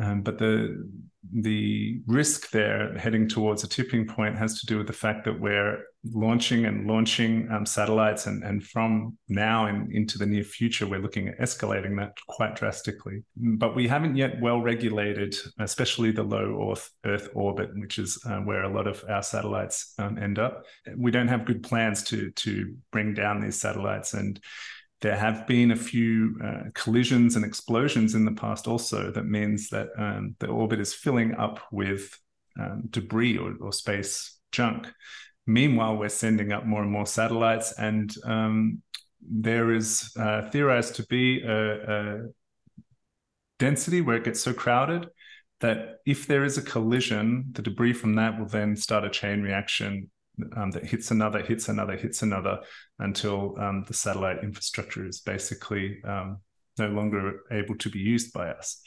Um, 0.00 0.22
but 0.22 0.38
the 0.38 0.90
the 1.32 2.00
risk 2.06 2.50
there 2.50 2.96
heading 2.98 3.28
towards 3.28 3.64
a 3.64 3.68
tipping 3.68 4.06
point 4.06 4.36
has 4.36 4.60
to 4.60 4.66
do 4.66 4.76
with 4.76 4.86
the 4.86 4.92
fact 4.92 5.24
that 5.24 5.40
we're 5.40 5.82
launching 6.12 6.66
and 6.66 6.86
launching 6.86 7.50
um, 7.50 7.64
satellites, 7.64 8.26
and, 8.26 8.44
and 8.44 8.62
from 8.62 9.16
now 9.28 9.66
and 9.66 9.90
into 9.92 10.18
the 10.18 10.26
near 10.26 10.44
future, 10.44 10.86
we're 10.86 11.00
looking 11.00 11.28
at 11.28 11.38
escalating 11.38 11.96
that 11.96 12.12
quite 12.28 12.56
drastically. 12.56 13.22
But 13.36 13.74
we 13.74 13.88
haven't 13.88 14.16
yet 14.16 14.40
well 14.40 14.60
regulated, 14.60 15.34
especially 15.58 16.10
the 16.10 16.22
low 16.22 16.74
Earth, 17.06 17.30
orbit, 17.34 17.70
which 17.74 17.98
is 17.98 18.22
uh, 18.26 18.38
where 18.38 18.64
a 18.64 18.72
lot 18.72 18.86
of 18.86 19.02
our 19.08 19.22
satellites 19.22 19.94
um, 19.98 20.18
end 20.18 20.38
up. 20.38 20.64
We 20.96 21.10
don't 21.10 21.28
have 21.28 21.46
good 21.46 21.62
plans 21.62 22.02
to 22.04 22.30
to 22.32 22.74
bring 22.90 23.14
down 23.14 23.40
these 23.40 23.58
satellites, 23.58 24.14
and 24.14 24.38
there 25.04 25.16
have 25.18 25.46
been 25.46 25.70
a 25.70 25.76
few 25.76 26.34
uh, 26.42 26.62
collisions 26.72 27.36
and 27.36 27.44
explosions 27.44 28.14
in 28.14 28.24
the 28.24 28.32
past 28.32 28.66
also 28.66 29.10
that 29.10 29.26
means 29.26 29.68
that 29.68 29.88
um, 29.98 30.34
the 30.38 30.46
orbit 30.46 30.80
is 30.80 30.94
filling 30.94 31.34
up 31.34 31.60
with 31.70 32.18
um, 32.58 32.84
debris 32.88 33.36
or, 33.36 33.52
or, 33.60 33.70
space 33.70 34.38
junk. 34.50 34.90
Meanwhile 35.46 35.98
we're 35.98 36.08
sending 36.08 36.52
up 36.52 36.64
more 36.64 36.80
and 36.80 36.90
more 36.90 37.04
satellites 37.04 37.72
and 37.78 38.14
um, 38.24 38.80
there 39.20 39.74
is 39.74 40.10
uh, 40.18 40.48
theorized 40.50 40.94
to 40.94 41.06
be 41.08 41.42
a, 41.42 41.96
a 41.96 42.20
density 43.58 44.00
where 44.00 44.16
it 44.16 44.24
gets 44.24 44.40
so 44.40 44.54
crowded 44.54 45.06
that 45.60 45.98
if 46.06 46.26
there 46.26 46.44
is 46.44 46.56
a 46.56 46.62
collision 46.62 47.50
the 47.52 47.60
debris 47.60 47.92
from 47.92 48.14
that 48.14 48.38
will 48.38 48.48
then 48.48 48.74
start 48.74 49.04
a 49.04 49.10
chain 49.10 49.42
reaction 49.42 50.10
um, 50.56 50.70
that 50.72 50.84
hits 50.84 51.10
another, 51.10 51.42
hits 51.42 51.68
another, 51.68 51.96
hits 51.96 52.22
another 52.22 52.60
until 52.98 53.54
um, 53.58 53.84
the 53.86 53.94
satellite 53.94 54.42
infrastructure 54.42 55.06
is 55.06 55.20
basically 55.20 56.00
um, 56.04 56.38
no 56.78 56.88
longer 56.88 57.40
able 57.50 57.76
to 57.78 57.90
be 57.90 57.98
used 57.98 58.32
by 58.32 58.50
us. 58.50 58.80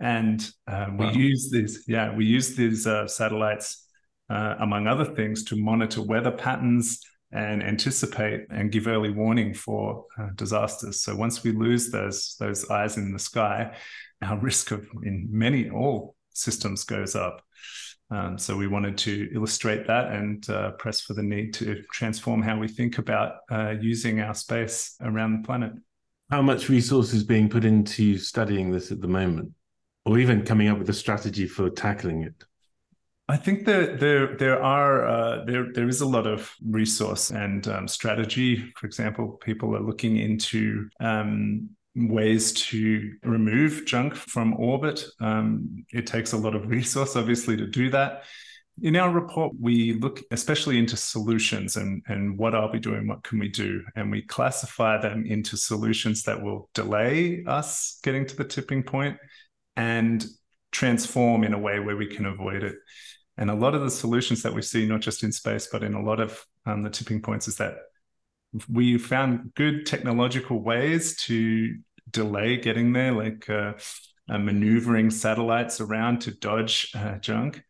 And 0.00 0.48
um, 0.66 0.96
we 0.96 1.10
use 1.12 1.50
these, 1.52 1.84
yeah, 1.86 2.14
we 2.14 2.24
use 2.24 2.56
these 2.56 2.86
uh, 2.86 3.06
satellites, 3.06 3.86
uh, 4.30 4.54
among 4.60 4.86
other 4.86 5.04
things, 5.04 5.44
to 5.44 5.56
monitor 5.56 6.02
weather 6.02 6.30
patterns 6.30 7.00
and 7.32 7.62
anticipate 7.62 8.46
and 8.50 8.72
give 8.72 8.86
early 8.86 9.10
warning 9.10 9.54
for 9.54 10.06
uh, 10.18 10.28
disasters. 10.34 11.02
So 11.02 11.14
once 11.14 11.44
we 11.44 11.52
lose 11.52 11.90
those 11.90 12.36
those 12.40 12.68
eyes 12.70 12.96
in 12.96 13.12
the 13.12 13.18
sky, 13.18 13.76
our 14.22 14.38
risk 14.40 14.70
of 14.70 14.86
in 15.04 15.28
many 15.30 15.70
all 15.70 16.16
systems 16.32 16.84
goes 16.84 17.14
up. 17.14 17.42
Um, 18.10 18.38
so 18.38 18.56
we 18.56 18.66
wanted 18.66 18.98
to 18.98 19.30
illustrate 19.32 19.86
that 19.86 20.12
and 20.12 20.48
uh, 20.50 20.72
press 20.72 21.00
for 21.00 21.14
the 21.14 21.22
need 21.22 21.54
to 21.54 21.82
transform 21.92 22.42
how 22.42 22.58
we 22.58 22.66
think 22.66 22.98
about 22.98 23.36
uh, 23.50 23.74
using 23.80 24.20
our 24.20 24.34
space 24.34 24.96
around 25.00 25.40
the 25.40 25.46
planet. 25.46 25.72
How 26.30 26.42
much 26.42 26.68
resource 26.68 27.12
is 27.12 27.22
being 27.22 27.48
put 27.48 27.64
into 27.64 28.18
studying 28.18 28.70
this 28.70 28.90
at 28.90 29.00
the 29.00 29.08
moment, 29.08 29.52
or 30.04 30.18
even 30.18 30.44
coming 30.44 30.68
up 30.68 30.78
with 30.78 30.90
a 30.90 30.94
strategy 30.94 31.46
for 31.46 31.70
tackling 31.70 32.22
it? 32.22 32.44
I 33.28 33.36
think 33.36 33.64
that 33.66 34.00
there 34.00 34.36
there 34.36 34.60
are 34.60 35.06
uh, 35.06 35.44
there 35.44 35.72
there 35.72 35.88
is 35.88 36.00
a 36.00 36.06
lot 36.06 36.26
of 36.26 36.52
resource 36.66 37.30
and 37.30 37.66
um, 37.68 37.86
strategy. 37.86 38.72
For 38.76 38.86
example, 38.86 39.38
people 39.40 39.76
are 39.76 39.80
looking 39.80 40.16
into 40.16 40.88
um, 40.98 41.70
ways 41.96 42.52
to 42.52 43.12
remove 43.22 43.84
junk 43.84 44.14
from 44.14 44.54
orbit. 44.54 45.04
Um, 45.20 45.84
it 45.92 46.06
takes 46.06 46.32
a 46.32 46.36
lot 46.36 46.54
of 46.54 46.68
resource, 46.70 47.16
obviously, 47.16 47.56
to 47.56 47.66
do 47.66 47.90
that. 47.90 48.24
In 48.82 48.96
our 48.96 49.10
report, 49.10 49.52
we 49.60 49.94
look 49.94 50.20
especially 50.30 50.78
into 50.78 50.96
solutions 50.96 51.76
and, 51.76 52.02
and 52.06 52.38
what 52.38 52.54
are 52.54 52.70
we 52.72 52.78
doing, 52.78 53.06
what 53.06 53.22
can 53.22 53.38
we 53.38 53.48
do? 53.48 53.82
And 53.94 54.10
we 54.10 54.22
classify 54.22 54.98
them 54.98 55.26
into 55.26 55.56
solutions 55.56 56.22
that 56.22 56.40
will 56.40 56.70
delay 56.72 57.44
us 57.46 57.98
getting 58.02 58.24
to 58.26 58.36
the 58.36 58.44
tipping 58.44 58.82
point 58.82 59.18
and 59.76 60.24
transform 60.72 61.44
in 61.44 61.52
a 61.52 61.58
way 61.58 61.78
where 61.80 61.96
we 61.96 62.06
can 62.06 62.24
avoid 62.24 62.62
it. 62.62 62.76
And 63.36 63.50
a 63.50 63.54
lot 63.54 63.74
of 63.74 63.82
the 63.82 63.90
solutions 63.90 64.42
that 64.42 64.54
we 64.54 64.62
see, 64.62 64.86
not 64.86 65.00
just 65.00 65.24
in 65.24 65.32
space, 65.32 65.68
but 65.70 65.82
in 65.82 65.94
a 65.94 66.02
lot 66.02 66.20
of 66.20 66.42
um, 66.64 66.82
the 66.82 66.90
tipping 66.90 67.20
points, 67.20 67.48
is 67.48 67.56
that 67.56 67.74
we 68.68 68.98
found 68.98 69.54
good 69.54 69.86
technological 69.86 70.62
ways 70.62 71.16
to 71.16 71.76
delay 72.10 72.56
getting 72.56 72.92
there, 72.92 73.12
like 73.12 73.48
uh, 73.48 73.74
uh, 74.28 74.38
maneuvering 74.38 75.10
satellites 75.10 75.80
around 75.80 76.20
to 76.22 76.32
dodge 76.32 76.90
uh, 76.94 77.18
junk. 77.18 77.62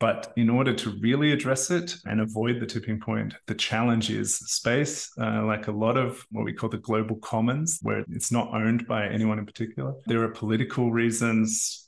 But 0.00 0.32
in 0.36 0.50
order 0.50 0.74
to 0.74 0.98
really 1.00 1.30
address 1.30 1.70
it 1.70 1.94
and 2.06 2.20
avoid 2.20 2.58
the 2.58 2.66
tipping 2.66 2.98
point, 2.98 3.34
the 3.46 3.54
challenge 3.54 4.10
is 4.10 4.36
space, 4.36 5.08
uh, 5.20 5.44
like 5.44 5.68
a 5.68 5.72
lot 5.72 5.96
of 5.96 6.26
what 6.32 6.44
we 6.44 6.52
call 6.52 6.68
the 6.68 6.78
global 6.78 7.16
commons, 7.16 7.78
where 7.82 8.04
it's 8.10 8.32
not 8.32 8.52
owned 8.52 8.88
by 8.88 9.06
anyone 9.06 9.38
in 9.38 9.46
particular. 9.46 9.94
There 10.06 10.24
are 10.24 10.28
political 10.30 10.90
reasons, 10.90 11.81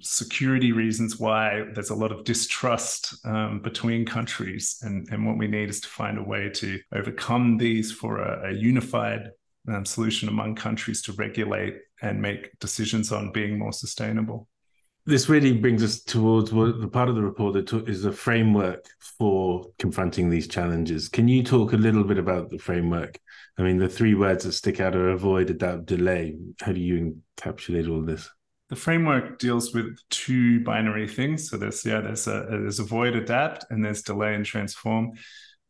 security 0.00 0.72
reasons 0.72 1.18
why 1.18 1.64
there's 1.74 1.90
a 1.90 1.94
lot 1.94 2.12
of 2.12 2.24
distrust 2.24 3.14
um, 3.26 3.60
between 3.60 4.04
countries. 4.04 4.78
And, 4.82 5.08
and 5.10 5.26
what 5.26 5.38
we 5.38 5.48
need 5.48 5.70
is 5.70 5.80
to 5.80 5.88
find 5.88 6.18
a 6.18 6.22
way 6.22 6.50
to 6.50 6.78
overcome 6.94 7.58
these 7.58 7.90
for 7.90 8.18
a, 8.18 8.50
a 8.50 8.52
unified 8.52 9.30
um, 9.68 9.84
solution 9.84 10.28
among 10.28 10.54
countries 10.54 11.02
to 11.02 11.12
regulate 11.12 11.76
and 12.00 12.20
make 12.20 12.58
decisions 12.58 13.12
on 13.12 13.32
being 13.32 13.58
more 13.58 13.72
sustainable. 13.72 14.48
This 15.04 15.28
really 15.28 15.52
brings 15.52 15.82
us 15.82 16.00
towards 16.00 16.52
what 16.52 16.80
the 16.80 16.86
part 16.86 17.08
of 17.08 17.16
the 17.16 17.22
report 17.22 17.54
that 17.54 17.72
is 17.88 18.04
a 18.04 18.12
framework 18.12 18.86
for 19.18 19.66
confronting 19.80 20.30
these 20.30 20.46
challenges. 20.46 21.08
Can 21.08 21.26
you 21.26 21.42
talk 21.42 21.72
a 21.72 21.76
little 21.76 22.04
bit 22.04 22.18
about 22.18 22.50
the 22.50 22.58
framework? 22.58 23.18
I 23.58 23.62
mean, 23.62 23.78
the 23.78 23.88
three 23.88 24.14
words 24.14 24.44
that 24.44 24.52
stick 24.52 24.80
out 24.80 24.94
are 24.94 25.10
avoid, 25.10 25.50
adapt, 25.50 25.86
delay. 25.86 26.36
How 26.60 26.70
do 26.70 26.80
you 26.80 27.16
encapsulate 27.36 27.90
all 27.90 28.02
this? 28.02 28.30
The 28.72 28.76
framework 28.76 29.38
deals 29.38 29.74
with 29.74 29.98
two 30.08 30.64
binary 30.64 31.06
things. 31.06 31.50
So 31.50 31.58
there's 31.58 31.84
yeah, 31.84 32.00
there's 32.00 32.26
a 32.26 32.46
there's 32.48 32.78
avoid, 32.78 33.14
adapt, 33.14 33.66
and 33.68 33.84
there's 33.84 34.00
delay 34.00 34.34
and 34.34 34.46
transform. 34.46 35.10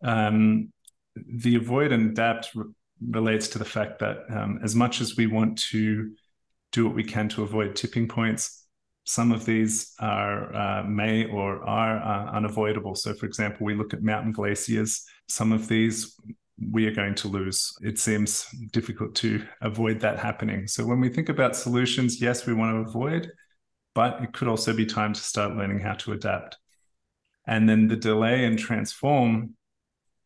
Um, 0.05 0.73
the 1.17 1.57
avoid 1.57 1.91
and 1.91 2.11
adapt 2.11 2.55
re- 2.55 2.67
relates 3.11 3.49
to 3.49 3.59
the 3.59 3.65
fact 3.65 3.99
that 3.99 4.19
um, 4.31 4.61
as 4.63 4.77
much 4.77 5.01
as 5.01 5.17
we 5.17 5.27
want 5.27 5.59
to 5.71 6.13
do 6.71 6.87
what 6.87 6.95
we 6.95 7.03
can 7.03 7.29
to 7.31 7.43
avoid 7.43 7.75
tipping 7.75 8.07
points, 8.07 8.69
some 9.03 9.33
of 9.33 9.45
these 9.45 9.95
are 9.99 10.55
uh, 10.55 10.85
may 10.85 11.25
or 11.25 11.61
are 11.69 11.97
uh, 11.99 12.31
unavoidable. 12.31 12.95
So, 12.95 13.15
for 13.15 13.27
example, 13.27 13.67
we 13.67 13.75
look 13.75 13.93
at 13.93 14.05
mountain 14.05 14.31
glaciers. 14.31 15.05
Some 15.27 15.51
of 15.51 15.67
these 15.67 16.17
we 16.71 16.87
are 16.87 16.95
going 16.95 17.15
to 17.17 17.29
lose. 17.29 17.77
It 17.83 17.99
seems 17.99 18.47
difficult 18.73 19.15
to 19.17 19.45
avoid 19.61 20.01
that 20.01 20.19
happening. 20.19 20.67
So 20.67 20.85
when 20.85 21.01
we 21.01 21.09
think 21.09 21.29
about 21.29 21.57
solutions, 21.57 22.21
yes, 22.21 22.47
we 22.47 22.55
want 22.55 22.73
to 22.73 22.89
avoid, 22.89 23.31
but 23.95 24.23
it 24.23 24.33
could 24.33 24.49
also 24.49 24.75
be 24.75 24.87
time 24.87 25.13
to 25.13 25.21
start 25.21 25.57
learning 25.57 25.81
how 25.81 25.95
to 25.95 26.13
adapt. 26.13 26.59
And 27.47 27.69
then 27.69 27.89
the 27.89 27.97
delay 27.97 28.45
and 28.45 28.59
transform, 28.59 29.57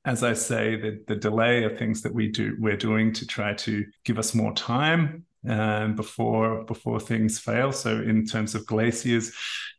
as 0.04 0.22
I 0.22 0.34
say, 0.34 0.76
the, 0.76 1.02
the 1.06 1.16
delay 1.16 1.64
of 1.64 1.78
things 1.78 2.02
that 2.02 2.14
we 2.14 2.28
do, 2.28 2.56
we're 2.58 2.76
doing 2.76 3.12
to 3.14 3.26
try 3.26 3.54
to 3.54 3.84
give 4.04 4.18
us 4.18 4.34
more 4.34 4.52
time 4.52 5.24
um, 5.48 5.94
before 5.94 6.64
before 6.64 7.00
things 7.00 7.38
fail. 7.38 7.72
So 7.72 8.00
in 8.00 8.26
terms 8.26 8.54
of 8.54 8.66
glaciers, 8.66 9.32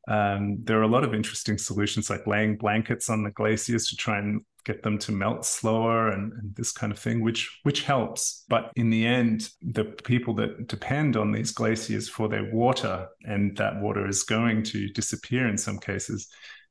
um, 0.08 0.58
there 0.64 0.80
are 0.80 0.84
a 0.84 0.88
lot 0.88 1.04
of 1.04 1.14
interesting 1.14 1.58
solutions 1.58 2.10
like 2.10 2.28
laying 2.28 2.58
blankets 2.58 3.10
on 3.10 3.24
the 3.24 3.32
glaciers 3.32 3.90
to 3.90 3.96
try 3.96 4.18
and 4.20 4.42
get 4.64 4.84
them 4.84 4.98
to 4.98 5.14
melt 5.14 5.46
slower 5.46 6.10
and, 6.10 6.34
and, 6.34 6.54
this 6.56 6.74
kind 6.74 6.92
of 6.92 7.00
thing, 7.00 7.22
which 7.22 7.60
which 7.64 7.84
helps. 7.84 8.44
But 8.50 8.72
in 8.76 8.90
the 8.90 9.06
end, 9.06 9.50
the 9.62 9.86
people 9.86 10.34
that 10.36 10.68
depend 10.68 11.16
on 11.16 11.32
these 11.32 11.52
glaciers 11.52 12.10
for 12.10 12.28
their 12.28 12.50
water, 12.54 13.08
and 13.24 13.56
that 13.58 13.82
water 13.82 14.08
is 14.08 14.24
going 14.24 14.64
to 14.64 14.90
disappear 14.90 15.48
in 15.48 15.58
some 15.58 15.80
cases, 15.80 16.28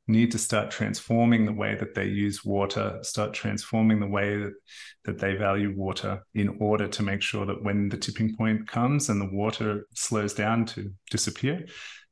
need 0.09 0.31
to 0.33 0.39
start 0.39 0.71
transforming 0.71 1.45
the 1.45 1.53
way 1.53 1.75
that 1.75 1.95
they 1.95 2.07
use 2.07 2.45
water, 2.45 2.99
start 3.03 3.35
transforming 3.35 4.01
the 4.01 4.07
way 4.07 4.37
that, 4.37 4.53
that 5.05 5.19
they 5.19 5.35
value 5.35 5.75
water 5.77 6.23
in 6.35 6.57
order 6.61 6.87
to 6.87 7.03
make 7.03 7.23
sure 7.23 7.45
that 7.47 7.63
when 7.63 7.89
the 7.89 7.97
tipping 7.97 8.37
point 8.37 8.69
comes 8.69 9.09
and 9.09 9.21
the 9.21 9.31
water 9.33 9.87
slows 9.95 10.33
down 10.33 10.65
to 10.65 10.93
disappear, 11.11 11.67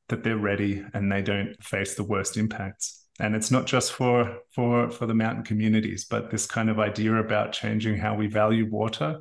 that 0.08 0.24
they're 0.24 0.36
ready 0.36 0.84
and 0.92 1.10
they 1.10 1.22
don't 1.22 1.54
face 1.62 1.94
the 1.94 2.04
worst 2.04 2.36
impacts. 2.36 3.06
And 3.20 3.36
it's 3.36 3.50
not 3.50 3.66
just 3.66 3.92
for 3.92 4.38
for 4.54 4.90
for 4.90 5.06
the 5.06 5.14
mountain 5.14 5.44
communities 5.44 6.04
but 6.04 6.32
this 6.32 6.46
kind 6.46 6.68
of 6.68 6.80
idea 6.80 7.14
about 7.14 7.52
changing 7.52 7.96
how 7.96 8.16
we 8.16 8.26
value 8.26 8.66
water 8.68 9.20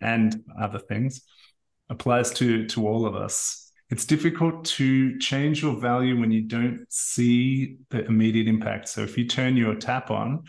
and 0.00 0.44
other 0.60 0.78
things 0.78 1.22
applies 1.90 2.30
to 2.34 2.66
to 2.68 2.86
all 2.86 3.04
of 3.04 3.16
us 3.16 3.61
it's 3.92 4.06
difficult 4.06 4.64
to 4.64 5.18
change 5.18 5.60
your 5.60 5.78
value 5.78 6.18
when 6.18 6.30
you 6.30 6.40
don't 6.40 6.86
see 6.88 7.76
the 7.90 8.02
immediate 8.06 8.48
impact. 8.48 8.88
So 8.88 9.02
if 9.02 9.18
you 9.18 9.28
turn 9.28 9.54
your 9.54 9.74
tap 9.74 10.10
on 10.10 10.44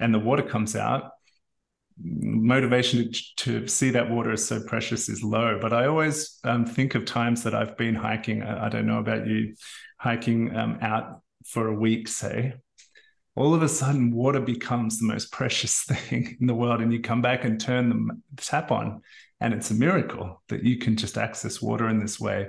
and 0.00 0.12
the 0.12 0.18
water 0.18 0.42
comes 0.42 0.74
out, 0.74 1.12
motivation 1.96 3.12
to, 3.12 3.22
to 3.36 3.68
see 3.68 3.90
that 3.90 4.10
water 4.10 4.32
is 4.32 4.44
so 4.44 4.60
precious 4.64 5.08
is 5.08 5.22
low. 5.22 5.60
But 5.62 5.72
I 5.72 5.86
always 5.86 6.40
um, 6.42 6.66
think 6.66 6.96
of 6.96 7.04
times 7.04 7.44
that 7.44 7.54
I've 7.54 7.76
been 7.76 7.94
hiking. 7.94 8.42
I, 8.42 8.66
I 8.66 8.68
don't 8.68 8.86
know 8.86 8.98
about 8.98 9.28
you, 9.28 9.54
hiking 9.98 10.56
um, 10.56 10.78
out 10.82 11.20
for 11.46 11.68
a 11.68 11.74
week, 11.74 12.08
say. 12.08 12.54
All 13.36 13.54
of 13.54 13.62
a 13.62 13.68
sudden, 13.68 14.12
water 14.12 14.40
becomes 14.40 14.98
the 14.98 15.06
most 15.06 15.30
precious 15.30 15.84
thing 15.84 16.36
in 16.40 16.48
the 16.48 16.54
world, 16.54 16.80
and 16.80 16.92
you 16.92 17.00
come 17.00 17.22
back 17.22 17.44
and 17.44 17.60
turn 17.60 17.90
the 18.34 18.42
tap 18.42 18.72
on, 18.72 19.02
and 19.42 19.52
it's 19.52 19.72
a 19.72 19.74
miracle 19.74 20.40
that 20.48 20.62
you 20.62 20.78
can 20.78 20.96
just 20.96 21.18
access 21.18 21.60
water 21.60 21.88
in 21.88 21.98
this 21.98 22.20
way. 22.20 22.46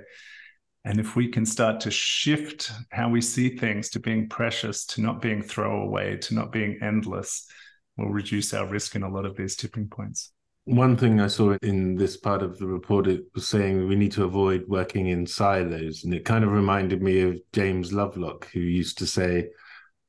And 0.86 1.00
if 1.00 1.16
we 1.16 1.28
can 1.28 1.44
start 1.44 1.82
to 1.82 1.92
shift 1.92 2.72
how 2.92 3.10
we 3.10 3.20
see 3.20 3.58
things 3.58 3.90
to 3.92 4.00
being 4.00 4.30
precious, 4.30 4.86
to 4.88 5.02
not 5.02 5.20
being 5.20 5.42
throwaway, 5.42 6.18
to 6.18 6.36
not 6.36 6.52
being 6.52 6.78
endless, 6.84 7.50
we'll 7.98 8.10
reduce 8.10 8.54
our 8.54 8.68
risk 8.68 8.96
in 8.96 9.02
a 9.02 9.10
lot 9.10 9.26
of 9.26 9.36
these 9.36 9.56
tipping 9.56 9.88
points. 9.88 10.32
One 10.66 10.96
thing 10.96 11.20
I 11.20 11.28
saw 11.28 11.58
in 11.64 11.96
this 11.96 12.16
part 12.16 12.44
of 12.44 12.60
the 12.60 12.68
report, 12.68 13.08
it 13.08 13.24
was 13.34 13.48
saying 13.48 13.88
we 13.88 13.96
need 13.96 14.12
to 14.14 14.24
avoid 14.24 14.66
working 14.68 15.08
in 15.08 15.26
silos. 15.26 16.04
And 16.04 16.14
it 16.14 16.26
kind 16.26 16.44
of 16.44 16.52
reminded 16.52 17.02
me 17.02 17.22
of 17.22 17.40
James 17.54 17.92
Lovelock, 17.92 18.52
who 18.52 18.60
used 18.60 19.00
to 19.00 19.08
say 19.08 19.50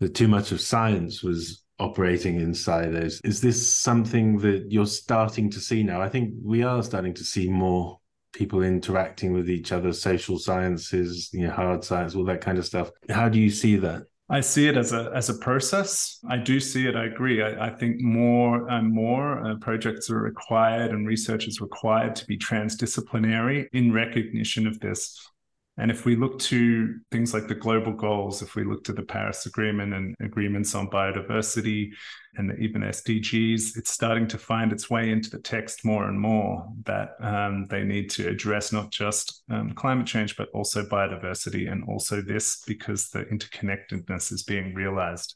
that 0.01 0.14
too 0.14 0.29
much 0.29 0.53
of 0.53 0.61
science 0.61 1.23
was 1.23 1.63
operating 1.78 2.40
in 2.40 2.54
silos. 2.54 3.20
Is 3.24 3.40
this 3.40 3.66
something 3.66 4.38
that 4.38 4.66
you're 4.70 4.87
starting 4.87 5.50
to 5.50 5.60
see 5.60 5.82
now? 5.82 6.00
I 6.00 6.08
think 6.08 6.34
we 6.42 6.62
are 6.62 6.82
starting 6.82 7.14
to 7.14 7.24
see 7.24 7.48
more 7.48 8.00
people 8.32 8.62
interacting 8.62 9.32
with 9.32 9.48
each 9.48 9.72
other, 9.72 9.92
social 9.92 10.38
sciences, 10.38 11.30
you 11.32 11.46
know, 11.46 11.52
hard 11.52 11.84
science, 11.84 12.14
all 12.14 12.24
that 12.24 12.40
kind 12.40 12.58
of 12.58 12.66
stuff. 12.66 12.90
How 13.08 13.28
do 13.28 13.38
you 13.38 13.50
see 13.50 13.76
that? 13.76 14.02
I 14.30 14.40
see 14.40 14.68
it 14.68 14.76
as 14.76 14.92
a 14.92 15.12
as 15.14 15.28
a 15.28 15.34
process. 15.34 16.18
I 16.28 16.38
do 16.38 16.58
see 16.58 16.87
it. 16.87 16.96
I 16.96 17.04
agree. 17.04 17.42
I, 17.42 17.66
I 17.66 17.70
think 17.70 18.00
more 18.00 18.66
and 18.70 18.90
more 18.90 19.44
uh, 19.44 19.56
projects 19.56 20.08
are 20.08 20.18
required 20.18 20.92
and 20.92 21.06
research 21.06 21.46
is 21.46 21.60
required 21.60 22.16
to 22.16 22.26
be 22.26 22.38
transdisciplinary 22.38 23.66
in 23.72 23.92
recognition 23.92 24.66
of 24.66 24.80
this. 24.80 25.30
And 25.76 25.90
if 25.90 26.04
we 26.04 26.14
look 26.14 26.38
to 26.40 26.94
things 27.10 27.34
like 27.34 27.48
the 27.48 27.54
global 27.54 27.92
goals, 27.92 28.42
if 28.42 28.54
we 28.54 28.62
look 28.62 28.84
to 28.84 28.92
the 28.92 29.02
Paris 29.02 29.46
Agreement 29.46 29.92
and 29.92 30.14
agreements 30.20 30.74
on 30.76 30.88
biodiversity 30.88 31.90
and 32.37 32.56
even 32.60 32.82
SDGs, 32.82 33.76
it's 33.76 33.90
starting 33.90 34.28
to 34.28 34.38
find 34.38 34.72
its 34.72 34.88
way 34.88 35.10
into 35.10 35.30
the 35.30 35.40
text 35.40 35.84
more 35.84 36.08
and 36.08 36.20
more 36.20 36.68
that 36.84 37.16
um, 37.20 37.66
they 37.70 37.82
need 37.82 38.08
to 38.10 38.28
address 38.28 38.72
not 38.72 38.92
just 38.92 39.42
um, 39.50 39.72
climate 39.72 40.06
change, 40.06 40.37
but 40.37 40.48
also 40.54 40.84
biodiversity 40.84 41.70
and 41.70 41.82
also 41.88 42.22
this 42.22 42.62
because 42.66 43.08
the 43.08 43.24
interconnectedness 43.24 44.32
is 44.32 44.44
being 44.44 44.74
realized. 44.74 45.34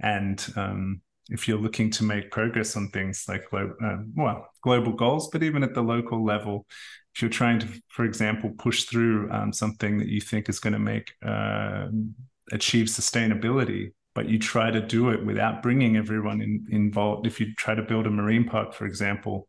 And 0.00 0.44
um, 0.56 1.02
if 1.28 1.46
you're 1.46 1.58
looking 1.58 1.90
to 1.90 2.04
make 2.04 2.32
progress 2.32 2.76
on 2.76 2.88
things 2.88 3.26
like 3.28 3.44
uh, 3.52 3.96
well 4.16 4.48
global 4.62 4.92
goals, 4.92 5.30
but 5.30 5.42
even 5.42 5.62
at 5.62 5.74
the 5.74 5.82
local 5.82 6.24
level, 6.24 6.66
if 7.14 7.20
you're 7.20 7.30
trying 7.30 7.58
to, 7.58 7.68
for 7.88 8.04
example, 8.04 8.50
push 8.56 8.84
through 8.84 9.30
um, 9.30 9.52
something 9.52 9.98
that 9.98 10.08
you 10.08 10.20
think 10.20 10.48
is 10.48 10.58
going 10.58 10.72
to 10.72 10.78
make 10.78 11.12
uh, 11.24 11.88
achieve 12.50 12.86
sustainability, 12.86 13.92
but 14.14 14.28
you 14.28 14.38
try 14.38 14.70
to 14.70 14.80
do 14.80 15.10
it 15.10 15.24
without 15.24 15.62
bringing 15.62 15.96
everyone 15.96 16.40
in, 16.40 16.66
involved. 16.70 17.26
If 17.26 17.38
you 17.38 17.54
try 17.54 17.74
to 17.74 17.82
build 17.82 18.06
a 18.06 18.10
marine 18.10 18.44
park, 18.44 18.72
for 18.72 18.86
example, 18.86 19.48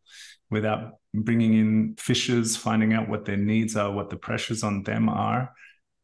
without 0.50 0.94
bringing 1.14 1.54
in 1.54 1.94
fishers, 1.98 2.56
finding 2.56 2.92
out 2.92 3.08
what 3.08 3.24
their 3.24 3.36
needs 3.36 3.76
are, 3.76 3.90
what 3.90 4.10
the 4.10 4.16
pressures 4.16 4.62
on 4.62 4.82
them 4.82 5.08
are, 5.08 5.50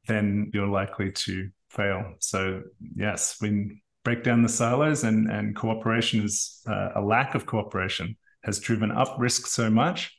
then 0.06 0.50
you're 0.54 0.66
likely 0.66 1.12
to 1.12 1.50
fail. 1.68 2.14
So 2.20 2.62
yes, 2.96 3.36
we 3.40 3.82
break 4.02 4.24
down 4.24 4.42
the 4.42 4.48
silos, 4.48 5.04
and 5.04 5.30
and 5.30 5.54
cooperation 5.54 6.24
is 6.24 6.62
uh, 6.66 6.90
a 6.96 7.02
lack 7.02 7.34
of 7.34 7.44
cooperation 7.44 8.16
has 8.44 8.58
driven 8.58 8.90
up 8.90 9.16
risk 9.18 9.46
so 9.46 9.68
much 9.68 10.16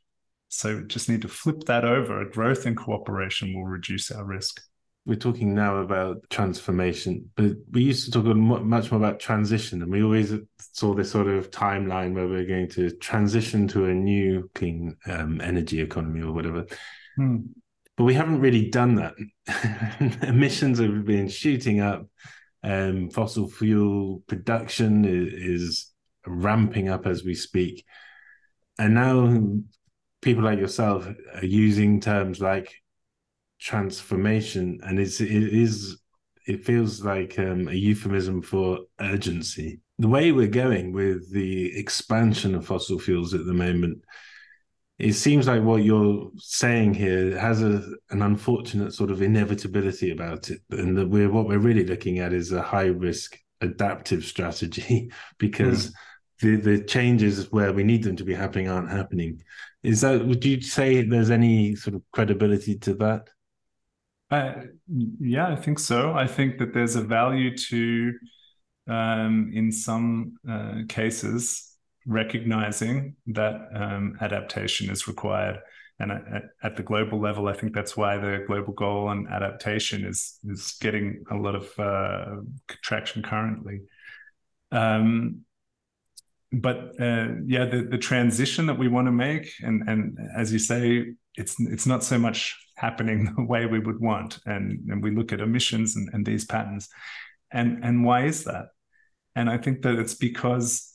so 0.52 0.78
we 0.78 0.84
just 0.84 1.08
need 1.08 1.22
to 1.22 1.30
flip 1.30 1.64
that 1.64 1.86
over. 1.86 2.26
Growth 2.26 2.66
and 2.66 2.76
cooperation 2.76 3.54
will 3.54 3.64
reduce 3.64 4.12
our 4.12 4.26
risk. 4.26 4.62
We're 5.06 5.16
talking 5.16 5.56
now 5.56 5.78
about 5.78 6.30
transformation, 6.30 7.32
but 7.36 7.54
we 7.72 7.84
used 7.84 8.06
to 8.06 8.12
talk 8.12 8.26
much 8.36 8.92
more 8.92 9.00
about 9.00 9.20
transition, 9.20 9.82
and 9.82 9.90
we 9.90 10.04
always 10.04 10.34
saw 10.60 10.94
this 10.94 11.10
sort 11.10 11.28
of 11.28 11.52
timeline 11.52 12.14
where 12.14 12.28
we're 12.28 12.46
going 12.46 12.68
to 12.72 12.92
transition 12.98 13.68
to 13.70 13.86
a 13.86 13.94
new 13.94 14.52
clean 14.54 14.98
um, 15.08 15.40
energy 15.42 15.80
economy 15.80 16.22
or 16.22 16.34
whatever. 16.34 16.68
Hmm. 17.16 17.38
But 17.96 18.04
we 18.04 18.14
haven't 18.14 18.42
really 18.42 18.70
done 18.70 18.96
that. 18.96 19.14
Emissions 20.28 20.80
have 20.80 21.06
been 21.06 21.30
shooting 21.30 21.80
up. 21.80 22.06
Um, 22.62 23.10
fossil 23.10 23.50
fuel 23.50 24.22
production 24.28 25.06
is, 25.06 25.34
is 25.34 25.92
ramping 26.28 26.90
up 26.90 27.08
as 27.08 27.24
we 27.24 27.36
speak. 27.36 27.86
And 28.78 28.94
now 28.94 29.26
people 30.22 30.44
like 30.44 30.60
yourself 30.60 31.08
are 31.36 31.46
using 31.46 32.00
terms 32.00 32.40
like 32.40 32.74
transformation, 33.60 34.80
and 34.84 35.00
it's 35.00 35.22
it 35.22 35.30
is 35.30 36.00
it 36.48 36.66
feels 36.66 37.04
like 37.04 37.38
um, 37.40 37.68
a 37.68 37.74
euphemism 37.74 38.42
for 38.42 38.80
urgency. 39.00 39.80
The 40.00 40.08
way 40.08 40.32
we're 40.32 40.48
going 40.48 40.92
with 40.92 41.32
the 41.32 41.78
expansion 41.78 42.56
of 42.56 42.66
fossil 42.66 42.98
fuels 42.98 43.34
at 43.34 43.46
the 43.46 43.54
moment, 43.54 44.04
it 44.98 45.14
seems 45.14 45.48
like 45.48 45.62
what 45.62 45.84
you're 45.84 46.32
saying 46.38 46.96
here 46.96 47.38
has 47.38 47.62
a 47.62 47.84
an 48.10 48.22
unfortunate 48.22 48.94
sort 48.94 49.12
of 49.12 49.22
inevitability 49.22 50.12
about 50.12 50.50
it, 50.50 50.62
and 50.72 50.98
that 50.98 51.10
we're 51.10 51.30
what 51.30 51.48
we're 51.48 51.60
really 51.60 51.86
looking 51.86 52.20
at 52.20 52.34
is 52.34 52.52
a 52.52 52.62
high 52.62 52.88
risk 52.88 53.38
adaptive 53.62 54.26
strategy 54.26 55.12
because. 55.38 55.88
Mm. 55.88 55.94
The, 56.44 56.56
the 56.56 56.84
changes 56.86 57.52
where 57.52 57.72
we 57.72 57.84
need 57.84 58.02
them 58.02 58.16
to 58.16 58.24
be 58.24 58.34
happening 58.34 58.68
aren't 58.68 58.90
happening. 58.90 59.44
Is 59.84 60.02
that 60.02 60.26
would 60.26 60.46
you 60.46 60.62
say 60.62 61.02
there's 61.02 61.32
any 61.32 61.76
sort 61.76 61.96
of 61.96 62.04
credibility 62.12 62.78
to 62.80 62.94
that? 62.96 63.30
Uh, 64.30 64.54
yeah, 65.20 65.50
I 65.50 65.56
think 65.56 65.80
so. 65.80 66.14
I 66.14 66.26
think 66.26 66.58
that 66.60 66.74
there's 66.74 66.96
a 66.96 67.02
value 67.02 67.56
to, 67.58 68.14
um, 68.88 69.52
in 69.54 69.72
some 69.72 70.38
uh, 70.50 70.82
cases, 70.88 71.76
recognizing 72.08 73.16
that 73.28 73.56
um, 73.76 74.18
adaptation 74.22 74.90
is 74.90 75.08
required. 75.08 75.60
And 76.00 76.12
at, 76.64 76.76
the 76.78 76.82
global 76.82 77.20
level, 77.20 77.48
I 77.48 77.54
think 77.54 77.76
that's 77.76 77.96
why 77.96 78.18
the 78.18 78.44
global 78.48 78.74
goal 78.74 79.08
on 79.08 79.28
adaptation 79.28 80.04
is 80.04 80.40
is 80.46 80.76
getting 80.82 81.24
a 81.30 81.36
lot 81.36 81.54
of 81.54 81.70
uh, 81.78 82.42
traction 82.82 83.22
currently. 83.22 83.82
Um, 84.72 85.42
but 86.52 87.00
uh, 87.00 87.28
yeah, 87.46 87.66
the, 87.66 87.88
the 87.90 87.98
transition 87.98 88.66
that 88.66 88.78
we 88.78 88.90
want 88.90 89.08
to 89.08 89.12
make, 89.12 89.54
and 89.62 89.88
and 89.88 90.18
as 90.36 90.52
you 90.52 90.60
say, 90.60 91.14
it's 91.36 91.56
it's 91.60 91.88
not 91.88 92.04
so 92.04 92.18
much 92.18 92.58
happening 92.76 93.34
the 93.38 93.44
way 93.44 93.66
we 93.66 93.80
would 93.80 94.02
want, 94.02 94.40
and 94.46 94.80
and 94.90 95.02
we 95.02 95.12
look 95.12 95.32
at 95.32 95.40
emissions 95.40 95.96
and, 95.96 96.10
and 96.14 96.26
these 96.26 96.46
patterns, 96.46 96.90
and 97.52 97.84
and 97.84 98.04
why 98.04 98.26
is 98.26 98.44
that? 98.44 98.68
And 99.36 99.50
I 99.50 99.58
think 99.58 99.82
that 99.84 99.98
it's 99.98 100.16
because 100.16 100.90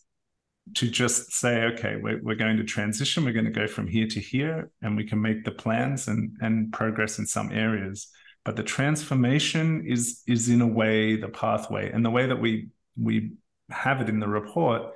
to 0.74 0.90
just 0.90 1.32
say, 1.32 1.62
okay, 1.62 1.96
we're, 1.96 2.20
we're 2.22 2.34
going 2.34 2.56
to 2.56 2.64
transition, 2.64 3.24
we're 3.24 3.32
going 3.32 3.44
to 3.44 3.50
go 3.52 3.68
from 3.68 3.86
here 3.86 4.08
to 4.08 4.20
here, 4.20 4.70
and 4.82 4.96
we 4.96 5.04
can 5.04 5.22
make 5.22 5.44
the 5.44 5.52
plans 5.52 6.06
and 6.08 6.36
and 6.42 6.70
progress 6.70 7.18
in 7.18 7.26
some 7.26 7.50
areas. 7.50 8.08
But 8.44 8.56
the 8.56 8.62
transformation 8.62 9.86
is 9.86 10.22
is 10.26 10.50
in 10.50 10.60
a 10.60 10.66
way 10.66 11.16
the 11.16 11.28
pathway, 11.28 11.90
and 11.90 12.04
the 12.04 12.10
way 12.10 12.26
that 12.26 12.38
we 12.38 12.68
we 12.94 13.32
have 13.70 14.02
it 14.02 14.10
in 14.10 14.20
the 14.20 14.28
report 14.28 14.92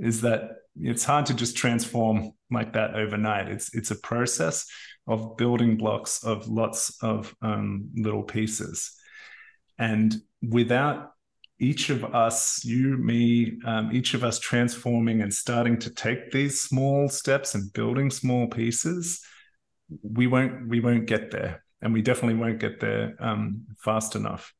is 0.00 0.22
that 0.22 0.50
it's 0.76 1.04
hard 1.04 1.26
to 1.26 1.34
just 1.34 1.56
transform 1.56 2.32
like 2.50 2.72
that 2.72 2.94
overnight. 2.94 3.48
It's 3.48 3.74
it's 3.74 3.90
a 3.90 3.96
process 3.96 4.66
of 5.06 5.36
building 5.36 5.76
blocks 5.76 6.24
of 6.24 6.48
lots 6.48 6.96
of 7.02 7.34
um, 7.42 7.90
little 7.94 8.22
pieces, 8.22 8.92
and 9.78 10.14
without 10.42 11.12
each 11.58 11.90
of 11.90 12.04
us, 12.14 12.64
you, 12.64 12.96
me, 12.96 13.58
um, 13.66 13.90
each 13.92 14.14
of 14.14 14.24
us 14.24 14.38
transforming 14.38 15.20
and 15.20 15.32
starting 15.32 15.78
to 15.78 15.90
take 15.90 16.30
these 16.30 16.58
small 16.58 17.06
steps 17.08 17.54
and 17.54 17.70
building 17.74 18.10
small 18.10 18.46
pieces, 18.46 19.20
we 20.02 20.26
won't 20.26 20.66
we 20.68 20.80
won't 20.80 21.06
get 21.06 21.30
there, 21.30 21.62
and 21.82 21.92
we 21.92 22.02
definitely 22.02 22.38
won't 22.40 22.58
get 22.58 22.80
there 22.80 23.14
um, 23.20 23.66
fast 23.78 24.16
enough. 24.16 24.54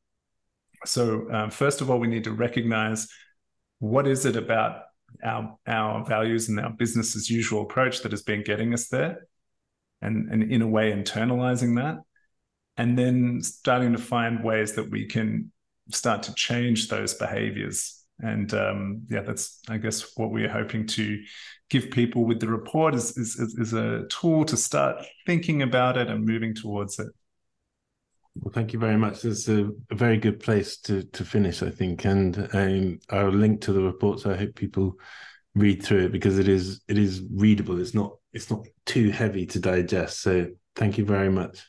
So 0.85 1.27
um, 1.31 1.49
first 1.51 1.81
of 1.81 1.89
all, 1.89 1.99
we 1.99 2.07
need 2.07 2.23
to 2.25 2.31
recognize 2.31 3.07
what 3.79 4.07
is 4.07 4.25
it 4.25 4.35
about 4.35 4.83
our 5.23 5.57
our 5.67 6.05
values 6.05 6.49
and 6.49 6.59
our 6.59 6.71
business 6.71 7.15
as 7.15 7.29
usual 7.29 7.63
approach 7.63 8.01
that 8.01 8.11
has 8.11 8.23
been 8.23 8.43
getting 8.43 8.73
us 8.73 8.87
there 8.87 9.27
and 10.01 10.31
and 10.31 10.51
in 10.51 10.61
a 10.61 10.67
way 10.67 10.91
internalizing 10.91 11.75
that. 11.77 12.01
And 12.77 12.97
then 12.97 13.41
starting 13.41 13.91
to 13.91 13.99
find 13.99 14.43
ways 14.43 14.73
that 14.73 14.89
we 14.89 15.05
can 15.05 15.51
start 15.91 16.23
to 16.23 16.33
change 16.35 16.87
those 16.87 17.13
behaviors. 17.13 18.03
And 18.23 18.53
um, 18.53 19.01
yeah 19.09 19.21
that's 19.21 19.59
i 19.67 19.77
guess 19.77 20.15
what 20.15 20.29
we're 20.29 20.47
hoping 20.47 20.85
to 20.85 21.23
give 21.71 21.89
people 21.89 22.25
with 22.25 22.39
the 22.39 22.47
report 22.47 22.93
is, 22.93 23.17
is, 23.17 23.35
is 23.57 23.73
a 23.73 24.05
tool 24.09 24.45
to 24.45 24.57
start 24.57 25.03
thinking 25.25 25.63
about 25.63 25.97
it 25.97 26.07
and 26.07 26.25
moving 26.25 26.53
towards 26.53 26.99
it 26.99 27.07
Well, 28.35 28.53
thank 28.53 28.73
you 28.73 28.79
very 28.79 28.97
much. 28.97 29.25
It's 29.25 29.47
a, 29.49 29.69
a, 29.89 29.95
very 29.95 30.17
good 30.17 30.39
place 30.39 30.77
to 30.81 31.03
to 31.03 31.25
finish, 31.25 31.61
I 31.61 31.69
think, 31.69 32.05
and 32.05 32.49
um, 32.53 32.99
I'll 33.09 33.29
link 33.29 33.61
to 33.61 33.73
the 33.73 33.81
report. 33.81 34.21
So 34.21 34.31
I 34.31 34.37
hope 34.37 34.55
people 34.55 34.97
read 35.53 35.83
through 35.83 36.05
it 36.05 36.11
because 36.11 36.39
it 36.39 36.47
is 36.47 36.81
it 36.87 36.97
is 36.97 37.21
readable. 37.33 37.79
It's 37.79 37.93
not 37.93 38.13
it's 38.33 38.49
not 38.49 38.65
too 38.85 39.09
heavy 39.11 39.45
to 39.47 39.59
digest. 39.59 40.21
So 40.21 40.47
thank 40.75 40.97
you 40.97 41.05
very 41.05 41.29
much. 41.29 41.67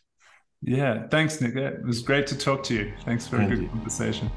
Yeah, 0.62 1.08
thanks, 1.08 1.40
Nick. 1.40 1.56
It 1.56 1.84
was 1.84 2.02
great 2.02 2.28
to 2.28 2.38
talk 2.38 2.62
to 2.64 2.74
you. 2.74 2.92
Thanks 3.04 3.26
for 3.26 3.40
a 3.40 3.46
good 3.46 3.62
you. 3.62 3.68
conversation. 3.68 4.30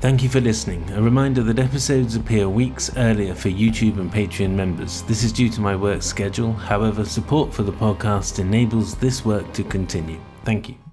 Thank 0.00 0.22
you 0.22 0.28
for 0.28 0.40
listening. 0.40 0.88
A 0.92 1.02
reminder 1.02 1.42
that 1.42 1.58
episodes 1.58 2.14
appear 2.14 2.48
weeks 2.48 2.96
earlier 2.96 3.34
for 3.34 3.48
YouTube 3.48 3.98
and 3.98 4.12
Patreon 4.12 4.50
members. 4.50 5.02
This 5.02 5.24
is 5.24 5.32
due 5.32 5.48
to 5.48 5.60
my 5.60 5.74
work 5.74 6.04
schedule. 6.04 6.52
However, 6.52 7.04
support 7.04 7.52
for 7.52 7.64
the 7.64 7.72
podcast 7.72 8.38
enables 8.38 8.94
this 8.94 9.24
work 9.24 9.52
to 9.54 9.64
continue. 9.64 10.20
Thank 10.44 10.68
you. 10.68 10.87